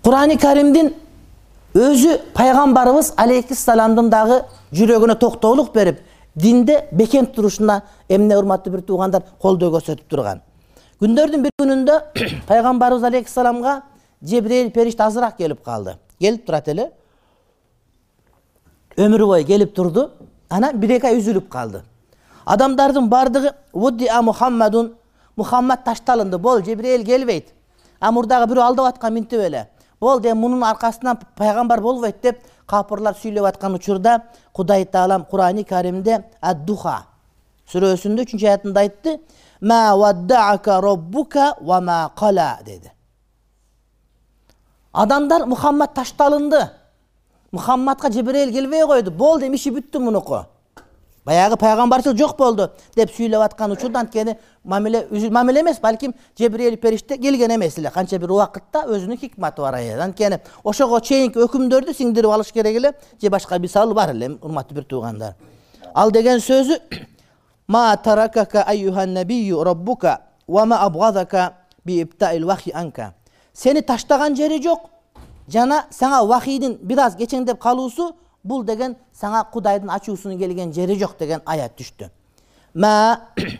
Курани 0.03 0.37
каримдин 0.37 0.93
өзү 1.75 2.19
пайгамбарыбыз 2.33 3.13
алейхисаламдын 3.17 4.09
дагы 4.09 4.41
жүрөгүнө 4.73 5.15
токтоолук 5.19 5.73
берип 5.73 5.99
динде 6.35 6.87
бекем 6.91 7.25
турушуна 7.25 7.81
эмне 8.09 8.37
урматтуу 8.37 8.73
бир 8.73 8.81
туугандар 8.81 9.23
колдоо 9.41 9.69
көрсөтүп 9.75 10.07
турган. 10.09 10.41
Күндөрдүн 11.01 11.43
бир 11.43 11.51
күнүндө 11.61 11.99
пайгамбарыбыз 12.49 13.03
алейхисаламга 13.03 13.81
жебрейил 14.21 14.71
периште 14.71 15.03
азыраак 15.03 15.37
келип 15.37 15.63
калды. 15.63 15.97
Келип 16.19 16.45
турат 16.45 16.67
эле. 16.67 16.91
Өмүрү 18.97 19.25
бою 19.25 19.45
келип 19.45 19.75
турду. 19.75 20.11
Анан 20.49 20.79
бир 20.79 20.97
эки 20.97 21.05
ай 21.05 21.19
үзүлүп 21.19 21.49
калды. 21.49 21.83
Адамдардын 22.45 23.09
баардыгы 23.09 23.53
мухаммадун 23.73 24.95
мухаммад 25.35 25.83
ташталынды 25.83 26.37
болду 26.37 26.65
жебрейил 26.65 27.05
келбейт. 27.05 27.53
А 27.99 28.11
мурдагы 28.11 28.47
бирөө 28.51 28.63
алдап 28.63 28.85
аткан 28.95 29.13
минтип 29.13 29.39
эле 29.39 29.67
болду 29.99 30.29
эми 30.29 30.39
мунун 30.39 30.63
аркасынан 30.63 31.19
пайгамбар 31.35 31.81
болбойт 31.81 32.21
деп 32.21 32.39
капырлар 32.67 33.15
сүйлөп 33.15 33.45
аткан 33.45 33.75
учурда 33.75 34.21
кудай 34.53 34.85
таалам 34.85 35.25
курани 35.25 35.63
каримде 35.63 36.23
аддуха 36.41 37.05
сүрөсүндө 37.71 38.23
үчүнчү 38.23 38.47
аятында 38.47 38.79
айтты 38.79 39.19
деди 42.65 42.91
адамдар 44.91 45.45
мухаммад 45.45 45.93
ташталынды. 45.93 46.69
Мухаммадка 47.51 48.11
жебирейил 48.11 48.51
келбей 48.51 48.85
койду. 48.85 49.11
Болду 49.11 49.45
эми 49.45 49.55
иши 49.55 49.71
бүттү 49.71 49.99
мунуку. 49.99 50.45
Баягы 51.25 51.57
пайгамбарчылык 51.57 52.17
жок 52.17 52.37
болду 52.37 52.69
деп 52.95 53.11
сүйлөп 53.13 53.43
аткан 53.43 53.71
учурда 53.71 53.99
анткени 53.99 54.37
мамиле 54.63 55.07
мамиле 55.29 55.61
эмес 55.61 55.79
балким 55.79 56.13
жебирейил 56.37 56.77
периште 56.77 57.17
келген 57.17 57.55
эмес 57.55 57.77
эле. 57.77 57.91
Канча 57.91 58.17
бир 58.17 58.31
убакытта 58.31 58.85
өзүнүн 58.87 59.19
хикмати 59.19 59.61
бар 59.61 59.75
аят 59.75 59.99
анткени 59.99 60.39
ошого 60.63 61.01
чейинки 61.01 61.37
өкүмдөрдү 61.37 61.93
сиңдирип 61.93 62.31
алыш 62.31 62.51
керек 62.51 62.77
эле 62.77 62.93
же 63.21 63.29
башка 63.29 63.59
мисал 63.59 63.93
бар 63.93 64.11
эле 64.15 64.37
урматтуу 64.41 64.75
бир 64.75 64.85
туугандар. 64.85 65.35
Ал 65.93 66.11
деген 66.11 66.39
сөзү 66.39 66.79
ма 67.67 67.95
таракака 67.97 68.65
набию 69.05 69.63
роббука 69.63 70.21
абгадака 70.47 71.53
анка 72.73 73.13
сени 73.59 73.81
таштаган 73.81 74.35
жери 74.35 74.61
жок. 74.63 74.79
Жана 75.47 75.85
сага 75.91 76.25
вахийдин 76.25 76.77
бир 76.81 76.99
аз 76.99 77.15
кечеңдеп 77.15 77.59
калуусу 77.59 78.15
бул 78.43 78.63
деген 78.63 78.95
сага 79.13 79.43
кудайдын 79.51 79.89
ачуусунун 79.89 80.37
келген 80.39 80.73
жери 80.73 80.95
жок 80.99 81.17
деген 81.19 81.41
аят 81.45 81.71
түштү. 81.79 82.09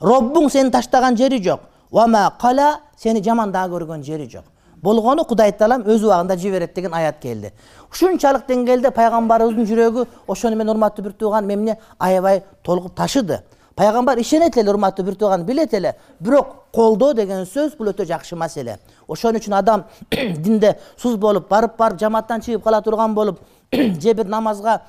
Роббуң 0.00 0.50
сени 0.50 0.70
таштаган 0.70 1.16
жери 1.16 1.42
жок 1.42 1.60
кала 1.90 2.80
сени 2.96 3.22
жамандаа 3.22 3.68
көргөн 3.68 4.02
жери 4.02 4.28
жок 4.28 4.44
болгону 4.82 5.24
кудай 5.24 5.52
таалам 5.52 5.82
өз 5.82 6.04
убагында 6.04 6.36
жиберет 6.36 6.74
деген 6.74 6.94
аят 6.94 7.18
келди. 7.20 7.52
Ушунчалык 7.90 8.46
деңгээлде 8.46 8.90
пайгамбарыбыздын 8.90 9.66
жүрөгү 9.70 10.06
ошону 10.28 10.56
менен 10.56 10.74
урматтуу 10.74 11.04
бир 11.04 11.12
тууган 11.12 11.50
эмне 11.50 11.78
аябай 11.98 12.42
толкуп 12.62 12.94
ташыды 12.94 13.40
пайгамбар 13.76 14.18
ишенет 14.18 14.56
эле 14.56 14.70
урматтуу 14.70 15.04
бир 15.04 15.14
тууган 15.14 15.44
билет 15.44 15.74
эле 15.74 15.94
бирок 16.20 16.46
колдоо 16.72 17.12
деген 17.14 17.44
сөз 17.44 17.76
бул 17.76 17.90
өтө 17.92 18.06
жакшы 18.08 18.36
маселе 18.36 18.78
ошон 19.08 19.36
үчүн 19.36 19.54
адам 19.58 19.84
динде 20.10 20.78
суз 20.96 21.16
болуп 21.16 21.48
барып 21.48 21.76
барып 21.76 22.00
жамааттан 22.00 22.40
чыгып 22.40 22.64
кала 22.64 22.80
турган 22.82 23.14
болуп 23.14 23.40
же 23.72 24.14
бир 24.14 24.26
намазга 24.26 24.80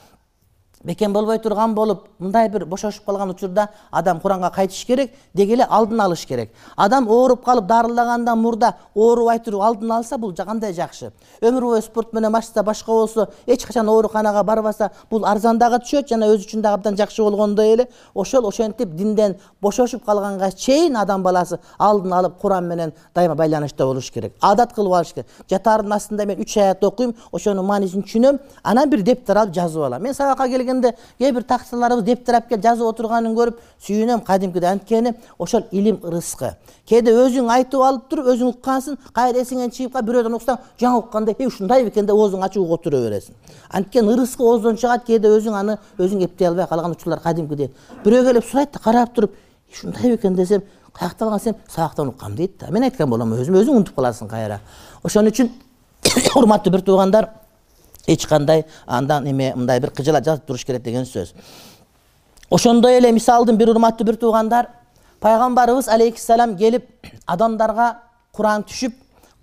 бекем 0.83 1.13
болбой 1.13 1.39
турган 1.39 1.73
болуп 1.75 2.07
мындай 2.19 2.49
бир 2.49 2.65
бошошуп 2.65 3.05
калган 3.05 3.29
учурда 3.29 3.69
адам 3.91 4.19
куранга 4.19 4.49
кайтыш 4.49 4.85
керек 4.85 5.11
деги 5.33 5.53
эле 5.53 5.63
алдын 5.63 5.99
алыш 5.99 6.25
керек. 6.25 6.51
Адам 6.75 7.07
ооруп 7.07 7.43
калып 7.45 7.65
дарылагандан 7.65 8.39
мурда 8.39 8.75
оорубай 8.95 9.39
туруп 9.39 9.61
алдын 9.61 9.91
алса 9.91 10.17
бул 10.17 10.33
кандай 10.33 10.73
жакшы. 10.73 11.11
Өмүр 11.41 11.61
бою 11.61 11.81
спорт 11.81 12.13
менен 12.13 12.31
машыкса 12.31 12.63
башка 12.63 12.91
болсо 12.91 13.29
эч 13.45 13.65
качан 13.65 13.89
ооруканага 13.89 14.43
барбаса 14.43 14.91
бул 15.09 15.25
арзан 15.25 15.57
дагы 15.57 15.79
түшөт 15.83 16.09
жана 16.09 16.27
өзү 16.27 16.45
үчүн 16.45 16.61
дагы 16.61 16.79
абдан 16.79 16.97
жакшы 16.97 17.23
болгондой 17.23 17.73
эле 17.73 17.87
ошол 18.13 18.47
ошентип 18.47 18.89
динден 18.89 19.37
бошошуп 19.61 20.05
калганга 20.05 20.51
чейин 20.51 20.97
адам 20.97 21.23
баласы 21.23 21.59
алдын 21.79 22.13
алып 22.13 22.37
куран 22.39 22.67
менен 22.67 22.93
дайыма 23.15 23.35
байланышта 23.35 23.85
болуш 23.85 24.11
керек. 24.11 24.35
Адат 24.41 24.73
кылып 24.73 24.93
алыш 24.93 25.13
керек. 25.13 25.27
Жатаардын 25.49 25.91
астында 25.91 26.25
мен 26.25 26.39
үч 26.39 26.57
аят 26.57 26.83
окуйм 26.83 27.15
ошонун 27.31 27.65
маанисин 27.65 28.03
түшүнөм 28.03 28.39
анан 28.63 28.89
бир 28.89 29.01
дептер 29.01 29.37
алып 29.37 29.53
жазып 29.55 29.83
алам. 29.83 30.01
Мен 30.01 30.13
сабакка 30.13 30.47
келгенде 30.67 30.93
кээ 31.17 31.31
бир 31.31 31.43
таксыларыбыз 31.43 32.03
дептирап 32.03 32.47
келип 32.49 32.63
жазып 32.63 32.85
отурганын 32.91 33.35
көрүп 33.37 33.61
сүйүнөм 33.87 34.23
кадимкидей 34.27 34.69
анткени 34.69 35.13
ошол 35.39 35.63
илим 35.71 35.99
ырыскы 36.03 36.53
кээде 36.87 37.11
өзүң 37.11 37.49
айтып 37.51 37.81
алып 37.83 38.07
туруп 38.09 38.29
өзүң 38.33 38.53
уккансың 38.55 38.97
кайра 39.15 39.41
эсиңен 39.41 39.71
чыгып 39.71 39.93
калып 39.93 40.07
бирөөдөн 40.09 40.37
уксаң 40.37 40.57
жаңы 40.79 41.01
уккандай 41.01 41.35
э 41.37 41.47
ушундай 41.47 41.83
бекен 41.83 42.05
деп 42.05 42.15
оозуң 42.15 42.43
угуп 42.43 42.79
отура 42.79 43.01
бересиң 43.01 43.35
анткени 43.69 44.13
ырыскы 44.13 44.43
ооздон 44.43 44.77
чыгат 44.77 45.05
кээде 45.05 45.27
өзүң 45.27 45.55
аны 45.55 45.77
өзүң 45.97 46.23
эптей 46.23 46.47
албай 46.47 46.67
калган 46.67 46.91
учурлар 46.91 47.19
кадимкидей 47.19 47.71
бирөө 48.03 48.25
келип 48.27 48.45
сурайт 48.45 48.71
да 48.71 48.79
карап 48.79 49.13
туруп 49.13 49.35
ушундай 49.71 50.15
бекен 50.15 50.35
десем 50.35 50.61
каякта 50.93 51.25
алган 51.25 51.39
десем 51.39 51.55
сабактан 51.67 52.07
уккам 52.07 52.35
дейт 52.35 52.57
да 52.59 52.71
мен 52.71 52.83
айткан 52.83 53.09
болом 53.09 53.33
өзүм 53.33 53.59
өзүң 53.61 53.81
унутуп 53.81 53.95
каласың 53.95 54.29
кайра 54.29 54.59
ошон 55.03 55.27
үчүн 55.27 55.51
урматтуу 56.35 56.71
бир 56.71 56.81
туугандар 56.81 57.29
эч 58.07 58.25
кандай 58.27 58.65
андан 58.85 59.27
эме 59.27 59.53
мындай 59.55 59.79
бир 59.79 59.91
кыжыла 59.91 60.21
жазып 60.23 60.45
туруш 60.45 60.65
керек 60.65 60.81
деген 60.83 61.05
сөз. 61.05 61.33
Ошондой 62.49 62.97
эле 62.97 63.11
мисалдын 63.11 63.57
бир 63.57 63.69
урматтуу 63.69 64.05
бир 64.07 64.15
туугандар 64.15 64.69
пайгамбарыбыз 65.19 65.87
алейхисалам 65.87 66.57
келип 66.57 66.85
адамдарга 67.25 67.97
куран 68.31 68.63
түшүп 68.63 68.93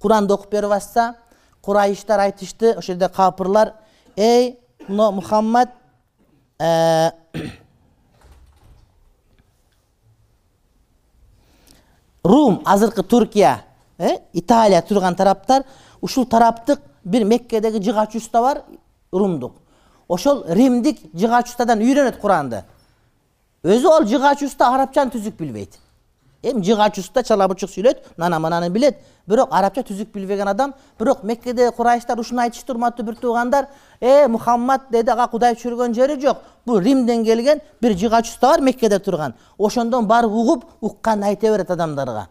куранды 0.00 0.34
окуп 0.34 0.50
берип 0.50 0.72
атса 0.72 1.14
курайыштар 1.62 2.20
айтышты 2.20 2.72
ошол 2.72 2.94
жерде 2.94 3.08
капырлар 3.08 3.72
эй 4.16 4.58
мына 4.88 5.10
мухаммад 5.10 5.70
э, 6.58 7.10
рум 12.24 12.62
азыркы 12.64 13.02
туркия 13.02 13.64
италия 14.32 14.82
турган 14.82 15.14
тараптар 15.14 15.64
ушул 16.00 16.26
тараптык 16.26 16.80
бир 17.04 17.24
меккедеги 17.24 17.82
жыгач 17.82 18.14
уста 18.16 18.40
бар 18.40 18.62
румдук. 19.12 19.54
Ошол 20.08 20.44
римдик 20.48 21.00
жыгач 21.14 21.48
устадан 21.48 21.80
үйрөнөт 21.80 22.20
куранды 22.20 22.64
өзү 23.64 23.88
ал 23.88 24.04
жыгач 24.06 24.42
уста 24.42 24.68
арабчаны 24.74 25.10
түзүк 25.10 25.38
билбейт. 25.38 25.78
Эми 26.42 26.62
жыгач 26.62 26.98
уста 26.98 27.22
чала 27.22 27.48
бучук 27.48 27.70
сүйлөйт 27.70 28.02
мынаны 28.16 28.38
мынаны 28.38 28.68
билет. 28.68 28.98
Бирок 29.26 29.48
арабча 29.52 29.82
түзүк 29.82 30.12
билбеген 30.12 30.48
адам 30.48 30.74
бирок 30.98 31.22
меккедеги 31.22 31.72
курайыштар 31.72 32.18
ушуну 32.20 32.42
айтышты 32.42 32.72
урматтуу 32.72 33.06
бир 33.06 33.16
туугандар 33.16 33.68
э 34.00 34.28
мухаммад 34.28 34.90
деди 34.90 35.10
ага 35.10 35.26
кудай 35.28 35.54
түшүргөн 35.54 35.94
жери 35.94 36.20
жок 36.20 36.42
бул 36.66 36.78
римден 36.78 37.24
келген 37.24 37.60
бир 37.80 37.96
жыгач 37.96 38.28
уста 38.28 38.48
бар 38.48 38.60
меккеде 38.60 38.98
турган. 38.98 39.34
Ошондон 39.58 40.06
барып 40.06 40.32
угуп 40.32 40.64
укканын 40.82 41.24
айта 41.24 41.50
берет 41.50 41.70
адамдарга 41.70 42.28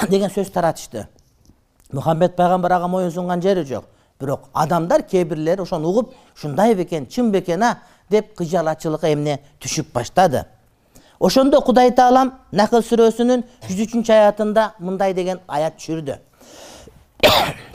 деген 0.08 0.30
сөз 0.30 0.50
таратышты. 0.50 1.06
Мухаммед 1.92 2.36
пайгамбар 2.36 2.72
ага 2.72 2.88
моюн 2.88 3.10
сунган 3.10 3.42
жери 3.42 3.64
жок. 3.64 3.84
Бирок 4.20 4.48
адамдар 4.52 5.02
кээ 5.02 5.24
бирлери 5.24 5.60
ошону 5.60 5.88
угуп 5.88 6.14
ушундай 6.36 6.74
бекен 6.74 7.06
чын 7.06 7.30
бекен 7.30 7.62
а 7.62 7.78
деп 8.10 8.34
кыжалачылыкка 8.36 9.12
эмне 9.12 9.40
түшүп 9.60 9.92
баштады. 9.92 10.44
Ошондо 11.18 11.60
кудай 11.60 11.90
таалам 11.90 12.32
накыл 12.50 12.82
сүрөсүнүн 12.82 13.44
жүз 13.68 13.80
үчүнчү 13.86 14.12
аятында 14.12 14.74
мындай 14.78 15.14
деген 15.14 15.40
аят 15.46 15.76
түшүрдү. 15.78 16.16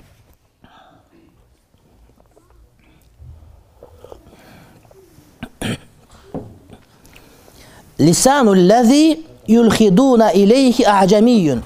Лисану 7.98 8.54
лази 8.54 9.26
юлхидуна 9.48 10.32
илейхи 10.32 10.84
ажамийюн 10.84 11.64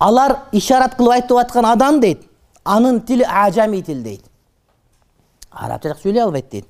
алар 0.00 0.36
ишарат 0.52 0.96
кылып 0.96 1.12
айтып 1.12 1.38
аткан 1.38 1.64
адам 1.64 2.00
дейт 2.00 2.24
анын 2.64 3.00
тили 3.00 3.22
ажами 3.22 3.82
тил 3.82 4.02
дейт. 4.02 4.24
Арабча 5.50 5.88
жакшы 5.88 6.08
сүйлөй 6.08 6.22
албайт 6.22 6.50
дейт. 6.50 6.66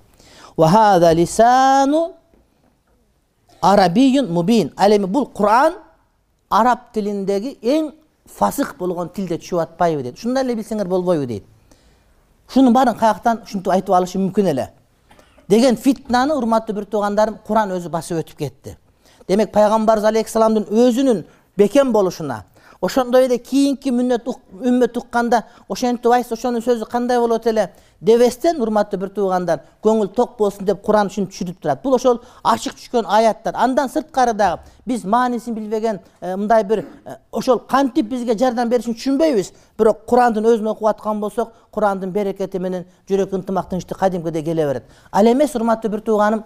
Лисану 0.56 2.12
арабийюн 3.60 4.32
мубин 4.32 4.72
ал 4.76 4.90
эми 4.90 5.06
бул 5.06 5.26
куран 5.26 5.74
араб 6.48 6.92
тилиндеги 6.92 7.58
эң 7.62 7.92
фасых 8.26 8.76
болгон 8.78 9.08
тилде 9.08 9.38
түшүп 9.38 9.62
атпайбы 9.62 10.02
дейт. 10.02 10.18
Ушундай 10.18 10.44
эле 10.44 10.54
билсеңер 10.54 10.88
болбойбу 10.88 11.26
дейт. 11.26 11.44
Ушунун 12.48 12.72
баарын 12.72 12.94
каяктан 12.94 13.42
ушинтип 13.44 13.72
айтып 13.72 13.94
алышы 13.94 14.18
мүмкүн 14.18 14.50
эле. 14.50 14.70
Деген 15.48 15.76
фитнаны 15.76 16.34
урматтуу 16.34 16.74
бир 16.74 16.84
туугандарым 16.84 17.38
куран 17.46 17.70
өзү 17.70 17.90
басып 17.90 18.18
өтүп 18.24 18.38
кетти. 18.38 18.76
Демек 19.28 19.52
пайгамбарыбыз 19.52 20.08
алейхисаламдын 20.08 20.66
өзүнүн 20.70 21.24
бекем 21.56 21.92
болушуна 21.92 22.44
ошондой 22.80 23.26
эле 23.26 23.38
кийинки 23.38 23.90
үммөт 23.90 24.96
укканда 24.96 25.44
ошентип 25.68 26.12
айтса 26.12 26.34
ошонун 26.34 26.62
сөзү 26.62 26.88
кандай 26.88 27.18
болот 27.18 27.46
эле? 27.46 27.70
Дебестен 28.00 28.60
урматтуу 28.62 28.98
бир 29.00 29.10
туугандар 29.12 29.60
көңүл 29.84 30.08
ток 30.16 30.38
болсун 30.38 30.64
деп 30.64 30.80
куран 30.82 31.10
ушинтип 31.10 31.34
түшүрүп 31.34 31.60
турат. 31.60 31.82
Бул 31.82 31.94
ошол 31.94 32.22
ачык 32.42 32.78
түшкөн 32.78 33.04
аяттар. 33.04 33.54
Андан 33.60 33.92
сырткары 33.92 34.32
дагы 34.32 34.62
биз 34.86 35.04
маанисин 35.04 35.54
билбеген 35.54 36.00
э, 36.20 36.36
мындай 36.36 36.64
бир 36.64 36.86
э, 37.04 37.16
ошол 37.30 37.58
кантип 37.58 38.08
бизге 38.08 38.38
жардам 38.38 38.70
беришин 38.70 38.96
түшүнбөйбүз? 38.96 39.52
Бирок 39.78 40.06
курандын 40.08 40.48
өзүн 40.48 40.72
окуп 40.72 40.88
аткан 40.88 41.20
болсок 41.20 41.52
курандын 41.70 42.10
берекети 42.10 42.58
менен 42.58 42.88
жүрөк 43.08 43.36
ынтымак 43.36 43.68
тынчтык 43.68 43.98
кадимкидей 43.98 44.42
келе 44.42 44.66
берет. 44.66 44.84
Ал 45.12 45.26
эмес 45.26 45.54
урматтуу 45.54 45.90
бир 45.90 46.00
тууганым 46.00 46.44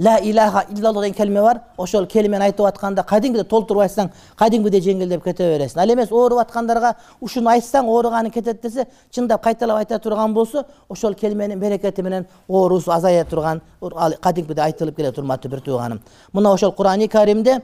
ла 0.00 0.18
илаха 0.18 0.64
иллалла 0.70 1.02
деген 1.02 1.14
келиме 1.14 1.42
бар. 1.42 1.60
Ошол 1.76 2.06
келимени 2.06 2.44
айтып 2.44 2.66
атканда 2.66 3.02
кадимгидей 3.02 3.44
толтуруп 3.44 3.82
айтсаң 3.82 4.08
кадимгидей 4.36 4.80
жеңилдеп 4.80 5.22
кете 5.24 5.44
бересиң. 5.44 5.78
Ал 5.80 5.92
эмес 5.92 6.10
ооруп 6.10 6.38
аткандарга 6.40 6.94
ушуну 7.20 7.50
айтсаң 7.50 7.86
ооруганы 7.86 8.30
кетет 8.30 8.62
десе 8.62 8.86
чындап 9.10 9.42
кайталап 9.44 9.76
айта 9.76 9.98
турган 9.98 10.34
болсо 10.34 10.64
ошол 10.88 11.14
келименин 11.14 11.60
берекети 11.60 12.02
менен 12.02 12.26
оорусу 12.48 12.92
азая 12.92 13.24
турган. 13.24 13.60
Ал 13.80 14.14
кадимгидей 14.20 14.64
айтылып 14.64 14.96
келет 14.96 15.18
урматтуу 15.18 15.50
бир 15.50 15.60
тууганым. 15.60 16.00
Мына 16.32 16.52
ошол 16.52 16.72
курани 16.72 17.08
каримде 17.08 17.60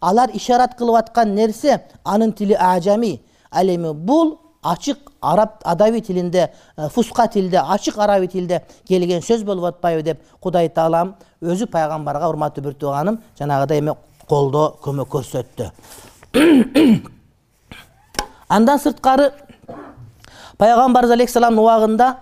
алар 0.00 0.30
ишарат 0.34 0.76
кылып 0.76 0.96
аткан 0.96 1.34
нерсе 1.34 1.80
анын 2.04 2.32
тили 2.32 2.54
ажами. 2.54 3.22
Ал 3.50 3.66
эми 3.66 3.92
бул 3.92 4.38
ачык 4.72 4.98
араб 5.20 5.50
адабий 5.64 6.00
тилинде 6.00 6.50
э, 6.76 6.88
фуска 6.88 7.28
тилде 7.28 7.58
ачык 7.58 7.98
араби 7.98 8.26
тилде 8.26 8.62
келген 8.88 9.22
сөз 9.22 9.44
болуп 9.44 9.64
атпайбы 9.64 10.02
деп 10.02 10.22
кудай 10.40 10.68
таалам 10.68 11.14
өзү 11.40 11.66
пайгамбарга 11.70 12.28
урматтуу 12.28 12.64
бир 12.64 12.74
тууганым 12.74 13.20
жанагыдай 13.38 13.78
эме 13.78 13.94
колдоо 14.28 14.76
көмөк 14.82 15.08
көрсөттү. 15.08 15.70
Андан 18.48 18.78
сырткары 18.78 19.32
пайгамбарыбыз 20.58 21.14
алейхисаламдын 21.14 21.62
убагында 21.62 22.16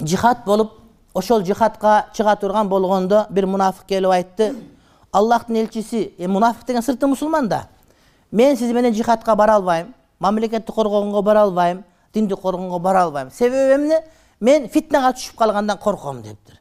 жихад 0.00 0.44
болуп 0.44 0.72
ошол 1.14 1.44
жихадка 1.44 2.06
чыга 2.14 2.36
турган 2.36 2.68
болгондо 2.68 3.26
бир 3.30 3.46
мунафык 3.46 3.86
келип 3.86 4.10
айтты. 4.10 4.54
Аллахтын 5.12 5.56
элчиси 5.56 6.14
э, 6.18 6.28
мунафик 6.28 6.66
деген 6.66 6.82
сырты 6.82 7.06
мусулман 7.06 7.48
да. 7.48 7.66
Мен 8.30 8.56
сиз 8.56 8.72
менен 8.72 8.94
жихадка 8.94 9.36
бара 9.36 9.56
албайм 9.56 9.94
мамлекетти 10.22 10.72
коргогонго 10.72 11.22
бара 11.22 11.42
албайм 11.42 11.84
динди 12.14 12.34
коргогонго 12.34 12.78
бара 12.78 13.02
албайм. 13.02 13.30
Себеби 13.30 13.74
эмне? 13.74 14.02
Мен 14.40 14.68
фитнага 14.68 15.12
түшүп 15.16 15.36
калгандан 15.36 15.78
корком 15.78 16.22
дептир. 16.22 16.60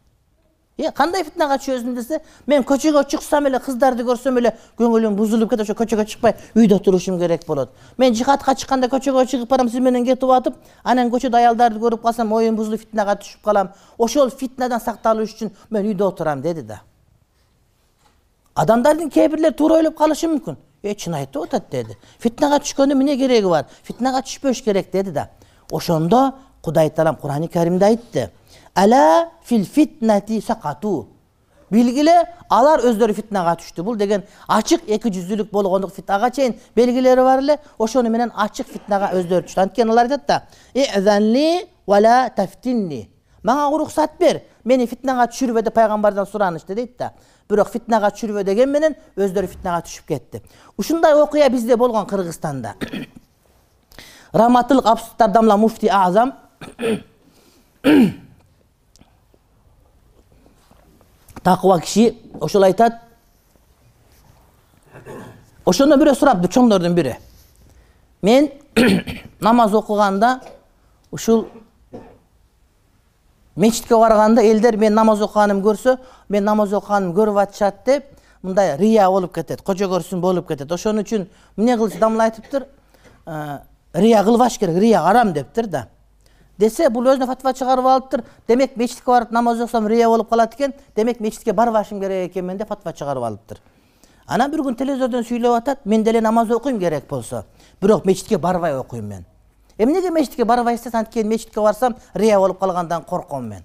Э 0.78 0.91
кандай 0.91 1.24
фитнага 1.24 1.58
түшөсүң 1.62 1.93
десе 1.95 2.21
мен 2.47 2.63
көчөгө 2.63 3.04
чыксам 3.10 3.45
эле 3.45 3.60
кыздарды 3.60 4.04
көрсөм 4.08 4.38
эле 4.39 4.56
көңүлүм 4.80 5.15
бузулуп 5.15 5.50
кетип 5.52 5.67
ошо 5.67 5.76
көчөгө 5.78 6.06
чыкпай 6.10 6.34
үйдө 6.56 6.80
турушум 6.82 7.19
керек 7.19 7.45
болот. 7.45 7.69
Мен 7.97 8.13
жихадка 8.13 8.56
чыкканда 8.56 8.88
көчөгө 8.88 9.26
чыгып 9.30 9.50
барам 9.50 9.69
сиз 9.69 9.80
менен 9.80 10.06
кетип 10.06 10.30
атып 10.30 10.56
анан 10.84 11.12
көчөдө 11.12 11.38
аялдарды 11.38 11.80
көрүп 11.80 12.02
калсам 12.02 12.34
оюм 12.34 12.56
бузулуп 12.56 12.80
фитнага 12.80 13.17
түшүп 13.21 13.43
калам. 13.43 13.69
Ошол 13.97 14.30
фитнадан 14.30 14.80
сакталыш 14.80 15.36
үчүн 15.36 15.54
мен 15.69 15.86
үйдө 15.86 16.08
отурам 16.08 16.41
деди 16.41 16.62
да. 16.62 16.82
Адамдардын 18.56 19.10
кээ 19.10 19.30
бирлери 19.30 19.54
туура 19.54 19.82
ойлоп 19.82 19.97
калышы 19.97 20.28
мүмкүн 20.28 20.58
э 20.84 20.96
чын 20.96 21.13
айтып 21.13 21.44
атат 21.44 21.70
деди. 21.72 21.98
Фитнага 22.20 22.60
түшкөндүн 22.60 22.98
эмне 22.98 23.17
кереги 23.17 23.48
бар? 23.48 23.65
Фитнага 23.84 24.22
түшпөш 24.22 24.63
керек 24.63 24.91
деди 24.91 25.12
да. 25.12 25.30
Ошондо 25.72 26.34
кудай 26.62 26.89
таалам 26.89 27.15
курани 27.15 27.48
каримде 27.48 27.86
айтты. 27.86 28.32
Фил 29.44 29.65
фитнати 29.65 30.41
сакату 30.41 31.08
билгиле 31.70 32.13
алар 32.50 32.80
өздөрү 32.80 33.13
фитнага 33.13 33.56
түштү. 33.56 33.84
Бул 33.84 33.96
деген 33.96 34.24
ачык 34.48 34.82
эки 34.88 35.10
жүздүүлүк 35.10 35.52
болгондук 35.52 35.94
ага 36.08 36.32
чейин 36.32 36.56
белгилери 36.76 37.22
бар 37.22 37.39
эле. 37.39 37.58
Ошону 37.78 38.10
менен 38.10 38.32
ачык 38.36 38.67
фитнага 38.67 39.12
өздөрү 39.13 39.48
түштү. 39.48 39.62
Анткени 39.62 39.91
алар 39.91 40.06
айтат 40.06 40.28
да 40.28 40.44
изанли 40.74 41.67
вала 41.88 42.30
тафтинни 42.36 43.10
мага 43.44 43.70
уруксат 43.74 44.17
бер 44.20 44.41
мени 44.63 44.88
фитнага 44.88 45.28
түшүрбө 45.32 45.63
деп 45.65 45.76
пайгамбардан 45.76 46.28
суранышты 46.30 46.76
дейт 46.76 46.98
да 46.98 47.12
бирок 47.51 47.69
фитнага 47.71 48.09
түшүрбө 48.15 48.43
деген 48.47 48.69
менен 48.71 48.95
өздөрү 49.15 49.47
фитнага 49.51 49.81
түшүп 49.87 50.05
кетти. 50.07 50.41
Ушундай 50.77 51.13
окуя 51.13 51.49
бизде 51.49 51.75
болгон 51.77 52.05
кыргызстанда. 52.07 52.75
Раматыл 54.33 54.81
абсудтардамла 54.83 55.57
муфти 55.57 55.87
азам 55.87 56.33
такыба 61.43 61.79
киши 61.81 62.17
ошол 62.39 62.63
айтат. 62.63 62.93
Ошондо 65.65 65.97
бирөө 66.01 66.15
сураптыр 66.17 66.49
чоңдордун 66.51 66.95
бири 66.95 67.17
мен 68.21 68.49
намаз 69.39 69.73
окуганда 69.73 70.41
ушул 71.11 71.47
мечитке 73.55 73.95
барганда 73.95 74.41
элдер 74.41 74.77
менин 74.77 74.95
намаз 74.95 75.21
окуганымды 75.21 75.67
көрсө 75.67 75.97
мен 76.29 76.43
намаз 76.43 76.73
окуганымды 76.73 77.17
көрүп 77.19 77.41
атышат 77.41 77.85
деп 77.85 78.05
мындай 78.41 78.77
рыя 78.77 79.09
болуп 79.09 79.33
кетет 79.35 79.61
кожо 79.61 79.85
көрсүн 79.85 80.21
болуп 80.21 80.47
кетет. 80.47 80.71
Ошон 80.71 81.01
үчүн 81.01 81.27
эмне 81.57 81.77
кылчу 81.77 81.99
дамыл 81.99 82.21
айтыптыр? 82.21 82.67
«Э, 83.25 83.59
рыя 83.93 84.23
кылбаш 84.23 84.57
керек 84.57 84.77
рыя 84.77 85.01
арам 85.07 85.33
дептир 85.33 85.67
да. 85.67 85.87
Десе 86.57 86.89
бул 86.89 87.05
өзүнө 87.05 87.27
фатва 87.27 87.53
чыгарып 87.53 87.85
алыптыр. 87.85 88.23
Демек 88.47 88.75
мечитке 88.75 89.05
барып 89.05 89.31
намаз 89.31 89.61
окусам 89.61 89.87
рыя 89.87 90.07
болуп 90.07 90.29
калат 90.29 90.55
экен 90.55 90.73
демек 90.95 91.19
мечитке 91.19 91.53
барбашым 91.53 91.99
керек 91.99 92.31
экенмин 92.31 92.57
деп 92.57 92.67
фатва 92.67 92.93
чыгарып 92.93 93.23
алыптыр. 93.23 93.59
Анан 94.27 94.51
бир 94.51 94.61
күнү 94.61 94.77
телевизордон 94.77 95.23
сүйлөп 95.23 95.57
атат 95.57 95.85
мен 95.85 96.03
деле 96.03 96.21
намаз 96.21 96.51
окуйм 96.51 96.79
керек 96.79 97.07
болсо. 97.09 97.45
Бирок 97.81 98.05
мечитке 98.05 98.37
барбай 98.37 98.77
окуйм 98.77 99.05
мен 99.05 99.25
эмнеге 99.77 100.10
мечитке 100.12 100.45
барбайсыз 100.45 100.93
анткени 100.93 101.27
мечитке 101.27 101.60
барсам 101.62 101.95
рыя 102.13 102.39
болуп 102.39 102.60
калгандан 102.60 103.03
корком 103.03 103.47
мен. 103.49 103.63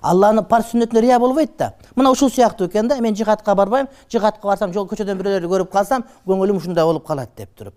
Алланын 0.00 0.44
парз 0.44 0.72
сүннөтүнө 0.72 1.00
рыя 1.00 1.18
болбойт 1.18 1.56
да. 1.58 1.72
Мына 1.96 2.10
ушул 2.10 2.30
сыяктуу 2.30 2.68
экен 2.68 2.88
да 2.88 3.00
мен 3.00 3.16
жихадка 3.16 3.54
барбайм 3.54 3.88
жихадка 4.10 4.46
барсам 4.46 4.72
жол 4.72 4.86
көчөдөн 4.86 5.18
бирөөлөрдү 5.18 5.48
көрүп 5.48 5.72
калсам 5.72 6.04
көңүлүм 6.26 6.56
ушундай 6.56 6.84
болуп 6.84 7.06
калат 7.06 7.30
деп 7.36 7.50
туруп 7.56 7.74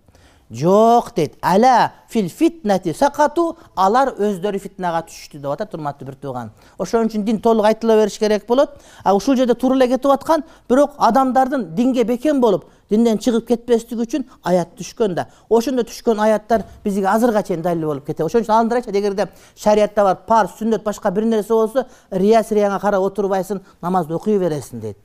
жок 0.52 1.12
дейт. 1.16 1.36
Ала 1.40 1.92
фил 2.08 2.28
фитнати 2.28 2.92
сакату 2.92 3.56
алар 3.74 4.12
өздөрү 4.18 4.60
фитнага 4.60 5.02
түшүштү 5.08 5.40
деп 5.40 5.50
атат 5.54 5.74
урматтуу 5.74 6.06
бир 6.06 6.16
тууган. 6.20 6.50
Ошон 6.78 7.08
үчүн 7.08 7.24
дин 7.24 7.40
толук 7.40 7.66
айтыла 7.66 7.96
бериш 7.96 8.18
керек 8.18 8.46
болот. 8.46 8.76
А 9.04 9.14
ушул 9.16 9.36
жерде 9.36 9.54
туура 9.54 9.76
эле 9.76 9.88
кетип 9.88 10.10
аткан 10.12 10.44
бирок 10.68 10.94
адамдардын 10.98 11.74
динге 11.74 12.04
бекем 12.04 12.40
болуп 12.40 12.66
динден 12.90 13.18
чыгып 13.18 13.46
кетпестиги 13.48 14.04
үчүн 14.04 14.26
аят 14.44 14.76
түшкөн 14.76 15.14
да. 15.14 15.28
Ошондо 15.48 15.86
түшкөн 15.88 16.20
аяттар 16.20 16.66
бизге 16.84 17.08
азыркыга 17.08 17.42
чейин 17.42 17.62
далил 17.62 17.86
болуп 17.86 18.06
кетет. 18.06 18.26
Ошон 18.26 18.42
үчүн 18.42 18.72
айтышат 18.72 18.96
эгерде 18.96 19.28
шариятта 19.56 20.04
бар 20.04 20.18
парз 20.26 20.58
сүннөт 20.60 20.84
башка 20.84 21.10
бир 21.10 21.24
нерсе 21.24 21.54
болсо 21.54 21.86
рыя 22.10 22.42
сырияңа 22.44 22.80
карап 22.80 23.02
отурбайсың 23.02 23.62
намазды 23.80 24.14
окуй 24.14 24.38
бересиң 24.38 24.80
дейт 24.80 24.98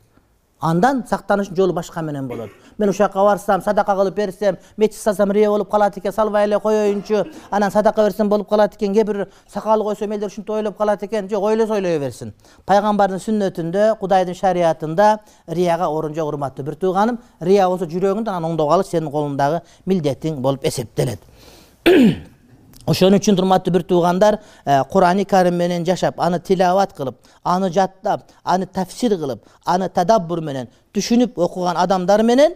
андан 0.60 1.04
сактанышдын 1.10 1.56
жолу 1.56 1.74
башка 1.74 2.02
менен 2.02 2.28
болот. 2.28 2.50
Мен 2.78 2.90
ушул 2.90 3.06
жака 3.06 3.24
барсам 3.24 3.62
садака 3.62 3.96
кылып 3.96 4.16
берсем 4.16 4.58
мечит 4.78 5.00
салсам 5.00 5.32
рыя 5.32 5.50
болуп 5.50 5.70
калат 5.70 5.98
экен 5.98 6.14
салбай 6.14 6.46
эле 6.46 6.60
коеюнчу 6.60 7.26
анан 7.52 7.72
садака 7.72 8.04
берсем 8.04 8.30
болуп 8.30 8.50
калат 8.50 8.76
экен 8.76 8.94
кээ 8.94 9.04
бир 9.04 9.28
сакал 9.48 9.84
койсом 9.84 10.12
элдер 10.12 10.28
ушинтип 10.28 10.50
ойлоп 10.50 10.78
калат 10.78 11.04
экен. 11.04 11.30
Жок 11.30 11.44
ойлосо 11.44 11.74
ойлой 11.74 12.00
берсин. 12.00 12.34
Пайгамбардын 12.66 13.20
сүннөтүндө 13.20 13.98
кудайдын 14.00 14.36
шариятында 14.36 15.20
рияга 15.48 15.90
орун 15.90 16.14
жок 16.14 16.28
урматтуу 16.28 16.66
бир 16.66 16.76
тууганым. 16.76 17.20
Рыя 17.42 17.68
болсо 17.68 17.86
жүрөгүңдө 17.86 18.30
анан 18.30 18.52
оңдоп 18.52 18.72
алыш 18.72 18.88
сенин 18.94 19.12
колуңдагы 19.12 19.62
милдетиң 19.86 20.42
болуп 20.42 20.66
эсептелет 20.66 21.20
ошон 22.88 23.18
үчүн 23.18 23.38
урматтуу 23.40 23.74
бир 23.74 23.84
туугандар 23.84 24.40
э, 24.66 24.84
курани 24.92 25.26
карим 25.26 25.56
менен 25.60 25.86
жашап 25.86 26.20
аны 26.20 26.40
тилават 26.40 26.94
кылып 26.96 27.16
аны 27.44 27.70
жаттап 27.70 28.24
аны 28.44 28.66
тафсир 28.66 29.18
кылып 29.18 29.44
аны 29.66 29.90
тадаббур 29.90 30.42
менен 30.42 30.72
түшүнүп 30.96 31.38
окуган 31.38 31.78
адамдар 31.78 32.24
менен 32.24 32.56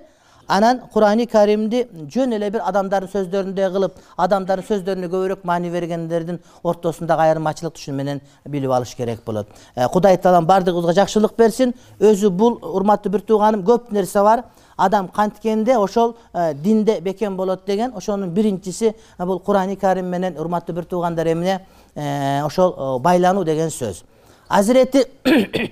анан 0.52 0.82
курани 0.94 1.26
каримди 1.26 1.88
жөн 2.14 2.36
эле 2.36 2.50
бир 2.52 2.62
адамдардын 2.68 3.12
сөздөрүндөй 3.14 3.70
кылып 3.72 4.00
адамдардын 4.20 4.68
сөздөрүнө 4.68 5.10
көбүрөөк 5.14 5.46
маани 5.48 5.72
бергендердин 5.72 6.40
ортосундагы 6.64 7.24
айырмачылыкты 7.28 7.80
ушуну 7.80 7.98
менен 7.98 8.22
билип 8.46 8.72
алыш 8.72 8.96
керек 8.96 9.24
болот. 9.26 9.48
Э, 9.76 9.88
кудай 9.88 10.18
таалам 10.18 10.46
баардыгыбызга 10.46 10.94
жакшылык 10.94 11.38
берсин. 11.38 11.74
Өзү 12.00 12.30
бул 12.30 12.60
урматтуу 12.62 13.12
бир 13.12 13.22
тууганым 13.22 13.64
көп 13.64 13.92
нерсе 13.92 14.22
бар. 14.22 14.44
Адам 14.78 15.08
канткенде 15.08 15.78
ошол 15.78 16.18
э, 16.34 16.54
динде 16.54 17.00
бекем 17.00 17.38
болот 17.38 17.66
деген 17.66 17.96
ошонун 17.96 18.30
биринчиси 18.30 18.94
э, 19.18 19.26
бул 19.26 19.40
курани 19.40 19.76
карим 19.76 20.08
менен 20.08 20.38
урматтуу 20.38 20.76
бир 20.76 20.86
туугандар 20.86 21.32
эмне? 21.32 21.62
Ошол 21.96 23.00
байлануу 23.00 23.44
деген 23.44 23.70
сөз. 23.70 24.04
Азирети 24.50 25.06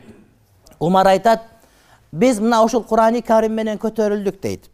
умар 0.80 1.08
айтат 1.08 1.42
биз 2.12 2.40
мына 2.40 2.64
ушул 2.64 2.84
курани 2.84 3.22
карим 3.22 3.54
менен 3.54 3.78
көтөрүлдүк 3.78 4.42
дейт. 4.42 4.70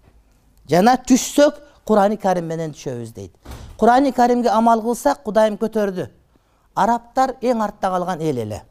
Жана 0.70 0.96
түшсөк 0.98 1.60
курани 1.86 2.18
карим 2.18 2.46
менен 2.46 2.72
түшөбүз 2.74 3.14
дейт. 3.14 3.34
Курани 3.78 4.12
каримге 4.12 4.50
амал 4.50 4.82
кылсак 4.82 5.24
кудайым 5.24 5.58
көтөрдү. 5.58 6.08
Арабтар 6.76 7.36
эң 7.42 7.62
артта 7.64 7.90
калган 7.90 8.22
эл 8.22 8.38
эле. 8.38 8.64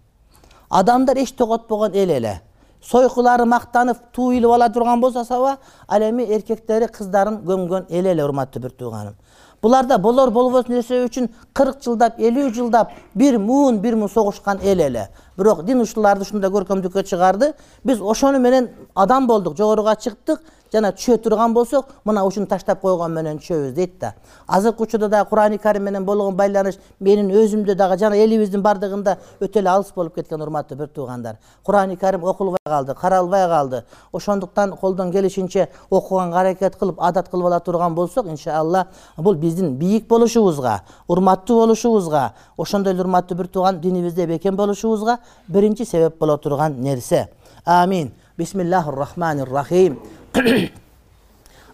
Адамдар 0.70 1.18
эч 1.18 1.32
тоготпогон 1.32 1.94
эл 1.94 2.10
эле. 2.10 2.40
Сойкулары 2.82 3.44
мактанып 3.44 3.98
туу 4.12 4.32
илип 4.32 4.50
ала 4.50 4.68
турган 4.68 5.00
болсо 5.00 5.24
саба 5.24 5.58
ал 5.88 6.02
эми 6.02 6.22
эркектери 6.24 6.86
кыздарын 6.86 7.38
көмгөн 7.44 7.86
эл 7.88 8.06
эле 8.06 8.24
урматтуу 8.24 8.62
бир 8.62 8.70
тууганым. 8.70 9.14
Буларда 9.62 9.96
болор 9.98 10.30
болбос 10.30 10.68
нерсе 10.68 10.98
үчүн 11.06 11.30
кырк 11.54 11.80
жылдап 11.82 12.18
элүү 12.20 12.50
жылдап 12.52 12.90
бир 13.14 13.38
муун 13.38 13.78
бир 13.80 13.96
муун 13.96 14.10
согушкан 14.10 14.60
эл 14.62 14.80
эле 14.80 15.08
бирок 15.36 15.64
дин 15.64 15.80
ушуларды 15.80 16.22
ушундай 16.22 16.50
көркөмдүккө 16.50 17.04
чыгарды. 17.04 17.54
Биз 17.84 18.00
ошону 18.00 18.38
менен 18.38 18.70
адам 18.94 19.26
болдук 19.26 19.56
жогоруга 19.56 19.96
чыктык 19.96 20.40
жана 20.74 20.90
түшө 20.90 21.20
турган 21.22 21.52
болсок 21.54 21.86
мына 22.04 22.24
ушуну 22.26 22.46
таштап 22.50 22.80
койгон 22.80 23.12
менен 23.14 23.38
түшөбүз 23.38 23.72
дейт 23.76 23.98
да. 24.00 24.14
Азыркы 24.46 24.82
учурда 24.82 25.08
дагы 25.08 25.28
курани 25.28 25.58
карим 25.58 25.84
менен 25.84 26.04
болгон 26.04 26.34
байланыш 26.34 26.80
менин 26.98 27.30
өзүмдө 27.30 27.76
дагы 27.78 27.98
жана 27.98 28.18
элибиздин 28.18 28.62
баардыгында 28.62 29.16
өтө 29.40 29.60
эле 29.60 29.70
алыс 29.70 29.92
болуп 29.94 30.16
кеткен 30.16 30.42
урматтуу 30.42 30.78
бир 30.78 30.88
туугандар. 30.88 31.36
Курани 31.62 31.96
карим 31.96 32.24
окулбай 32.24 32.58
калды 32.66 32.94
каралбай 32.94 33.46
калды. 33.48 33.84
Ошондуктан 34.12 34.76
колдон 34.76 35.12
келишинче 35.12 35.68
окуганга 35.90 36.40
аракет 36.40 36.76
кылып 36.76 36.98
адат 36.98 37.28
кылып 37.28 37.46
ала 37.46 37.60
турган 37.60 37.94
болсок 37.94 38.26
иншалла 38.26 38.88
бул 39.16 39.34
биздин 39.34 39.76
бийик 39.76 40.08
болушубузга 40.08 40.80
урматтуу 41.06 41.60
болушубузга 41.60 42.32
ошондой 42.58 42.94
эле 42.94 43.02
урматтуу 43.02 43.36
бир 43.38 43.46
тууган 43.46 43.80
динибизде 43.80 44.26
бекем 44.26 44.56
болушубузга 44.56 45.18
биринчи 45.47 45.85
себеп 45.85 46.19
боло 46.19 46.37
турган 46.37 46.81
нерсе 46.81 47.29
амин 47.65 48.11
бисмиллахи 48.37 48.89
рахмани 48.89 49.41
рахим 49.43 49.99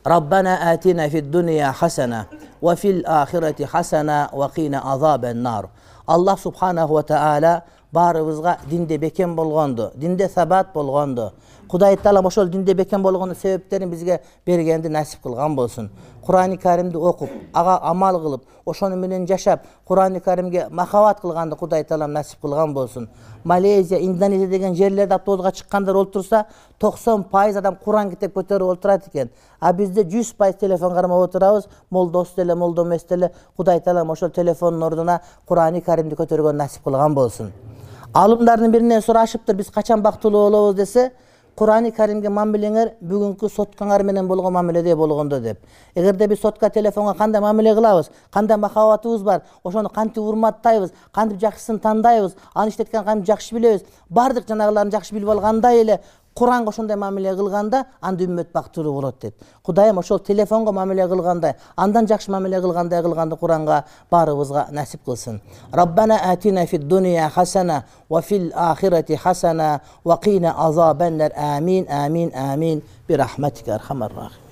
ربنا 0.07 0.73
آتنا 0.73 1.09
في 1.09 1.17
الدنيا 1.17 1.71
حسنة 1.71 2.25
وفي 2.61 2.89
الآخرة 2.89 3.65
حسنة 3.65 4.29
وقنا 4.33 4.77
عذاب 4.77 5.25
النار 5.25 5.69
аллах 6.07 6.39
субханаху 6.39 6.93
ва 6.93 7.03
таала 7.03 7.63
баарыбызга 7.91 8.57
динде 8.69 8.97
бекем 8.97 9.35
болгонду 9.35 9.91
динде 9.95 10.29
сабат 10.29 10.67
болгонду 10.73 11.33
кудай 11.70 11.96
таалам 11.96 12.26
ошол 12.26 12.48
динде 12.48 12.74
бекем 12.74 13.02
болгондун 13.02 13.36
себептерин 13.36 13.90
бизге 13.90 14.20
бергенди 14.46 14.88
насип 14.88 15.22
кылган 15.22 15.54
болсун. 15.54 15.90
Курани 16.26 16.56
каримди 16.56 16.96
окуп 16.96 17.30
ага 17.52 17.78
амал 17.82 18.20
кылып 18.20 18.42
ошону 18.66 18.96
менен 18.96 19.26
жашап 19.26 19.60
курани 19.86 20.20
каримге 20.20 20.66
махабат 20.70 21.20
кылганды 21.20 21.56
кудай 21.56 21.84
таалам 21.84 22.12
насип 22.12 22.40
кылган 22.40 22.74
болсун. 22.74 23.08
Малезия 23.44 23.98
индонезия 23.98 24.48
деген 24.48 24.74
жерлерде 24.74 25.14
автобузга 25.14 25.52
чыккандар 25.52 25.94
олтурса 25.94 26.46
токсон 26.78 27.24
пайыз 27.24 27.56
адам 27.56 27.76
куран 27.76 28.10
китеп 28.10 28.36
көтөрүп 28.36 28.72
отурат 28.72 29.06
экен. 29.06 29.30
А 29.60 29.72
бизде 29.72 30.02
жүз 30.02 30.34
пайыз 30.36 30.56
телефон 30.56 30.94
кармап 30.94 31.28
отурабыз. 31.28 31.68
Молдосу 31.90 32.36
деле 32.36 32.54
молдо 32.54 32.82
эмес 32.82 33.04
деле 33.04 33.32
кудай 33.56 33.80
таалам 33.80 34.10
ошол 34.10 34.30
телефондун 34.30 34.82
ордуна 34.82 35.20
курани 35.46 35.80
каримди 35.80 36.14
көтөргөн 36.14 36.52
насип 36.52 36.82
кылган 36.82 37.14
болсун. 37.14 37.52
Алымдардын 38.12 38.72
биринен 38.72 39.02
сурашыптыр 39.02 39.54
биз 39.54 39.70
качан 39.70 40.02
бактылуу 40.02 40.50
болобуз? 40.50 40.74
десе 40.74 41.12
курани 41.56 41.90
каримге 41.90 42.28
мамилеңер 42.28 42.94
бүгүнкү 43.02 43.48
соткаңар 43.48 44.02
менен 44.02 44.28
болгон 44.28 44.52
мамиледей 44.52 44.94
болгондо 44.94 45.40
деп. 45.40 45.58
Эгерде 45.94 46.26
биз 46.28 46.40
сотка 46.40 46.70
телефонго 46.70 47.14
кандай 47.14 47.40
мамиле 47.40 47.74
кылабыз 47.74 48.10
кандай 48.32 48.56
махабатыбыз 48.56 49.22
бар 49.22 49.42
ошону 49.64 49.88
кантип 49.88 50.22
урматтайбыз 50.22 50.92
кантип 51.12 51.40
жакшысын 51.40 51.78
тандайбыз 51.78 52.36
аны 52.54 52.70
иштеткенди 52.70 53.04
кантип 53.04 53.26
жакшы 53.26 53.54
билебиз 53.54 53.84
баардык 54.08 54.48
жанагыларын 54.48 54.90
жакшы 54.90 55.14
билип 55.14 55.28
алгандай 55.28 55.80
эле 55.80 56.00
куранга 56.34 56.70
ошондой 56.70 56.96
мамиле 56.96 57.34
кылганда 57.34 57.86
анда 58.00 58.24
үммөт 58.24 58.52
бактылуу 58.52 58.94
болот 58.94 59.20
дейт 59.20 59.34
кудайым 59.62 59.98
ошол 59.98 60.18
телефонго 60.18 60.72
мамиле 60.72 61.06
кылгандай 61.08 61.54
андан 61.76 62.06
жакшы 62.06 62.30
мамиле 62.30 62.60
кылгандай 62.60 63.02
кылганды 63.02 63.36
куранга 63.36 63.84
баарыбызга 64.10 64.66
насип 64.70 65.04
кылсын. 65.04 65.40
Раббана 65.72 66.18
атина 66.32 66.66
фи 66.66 66.78
дуния 66.78 67.28
хасана 67.28 67.84
ва 68.08 68.22
фил 68.22 68.52
ахирати 68.54 69.16
хасана 69.16 69.80
ва 70.04 70.18
кина 70.18 70.54
азабаннар. 70.56 71.32
Амин 71.36 71.86
амин 71.88 72.32
амин. 72.34 72.82
Бирахматика 73.08 73.74
архамар 73.74 74.12
рахим 74.12 74.49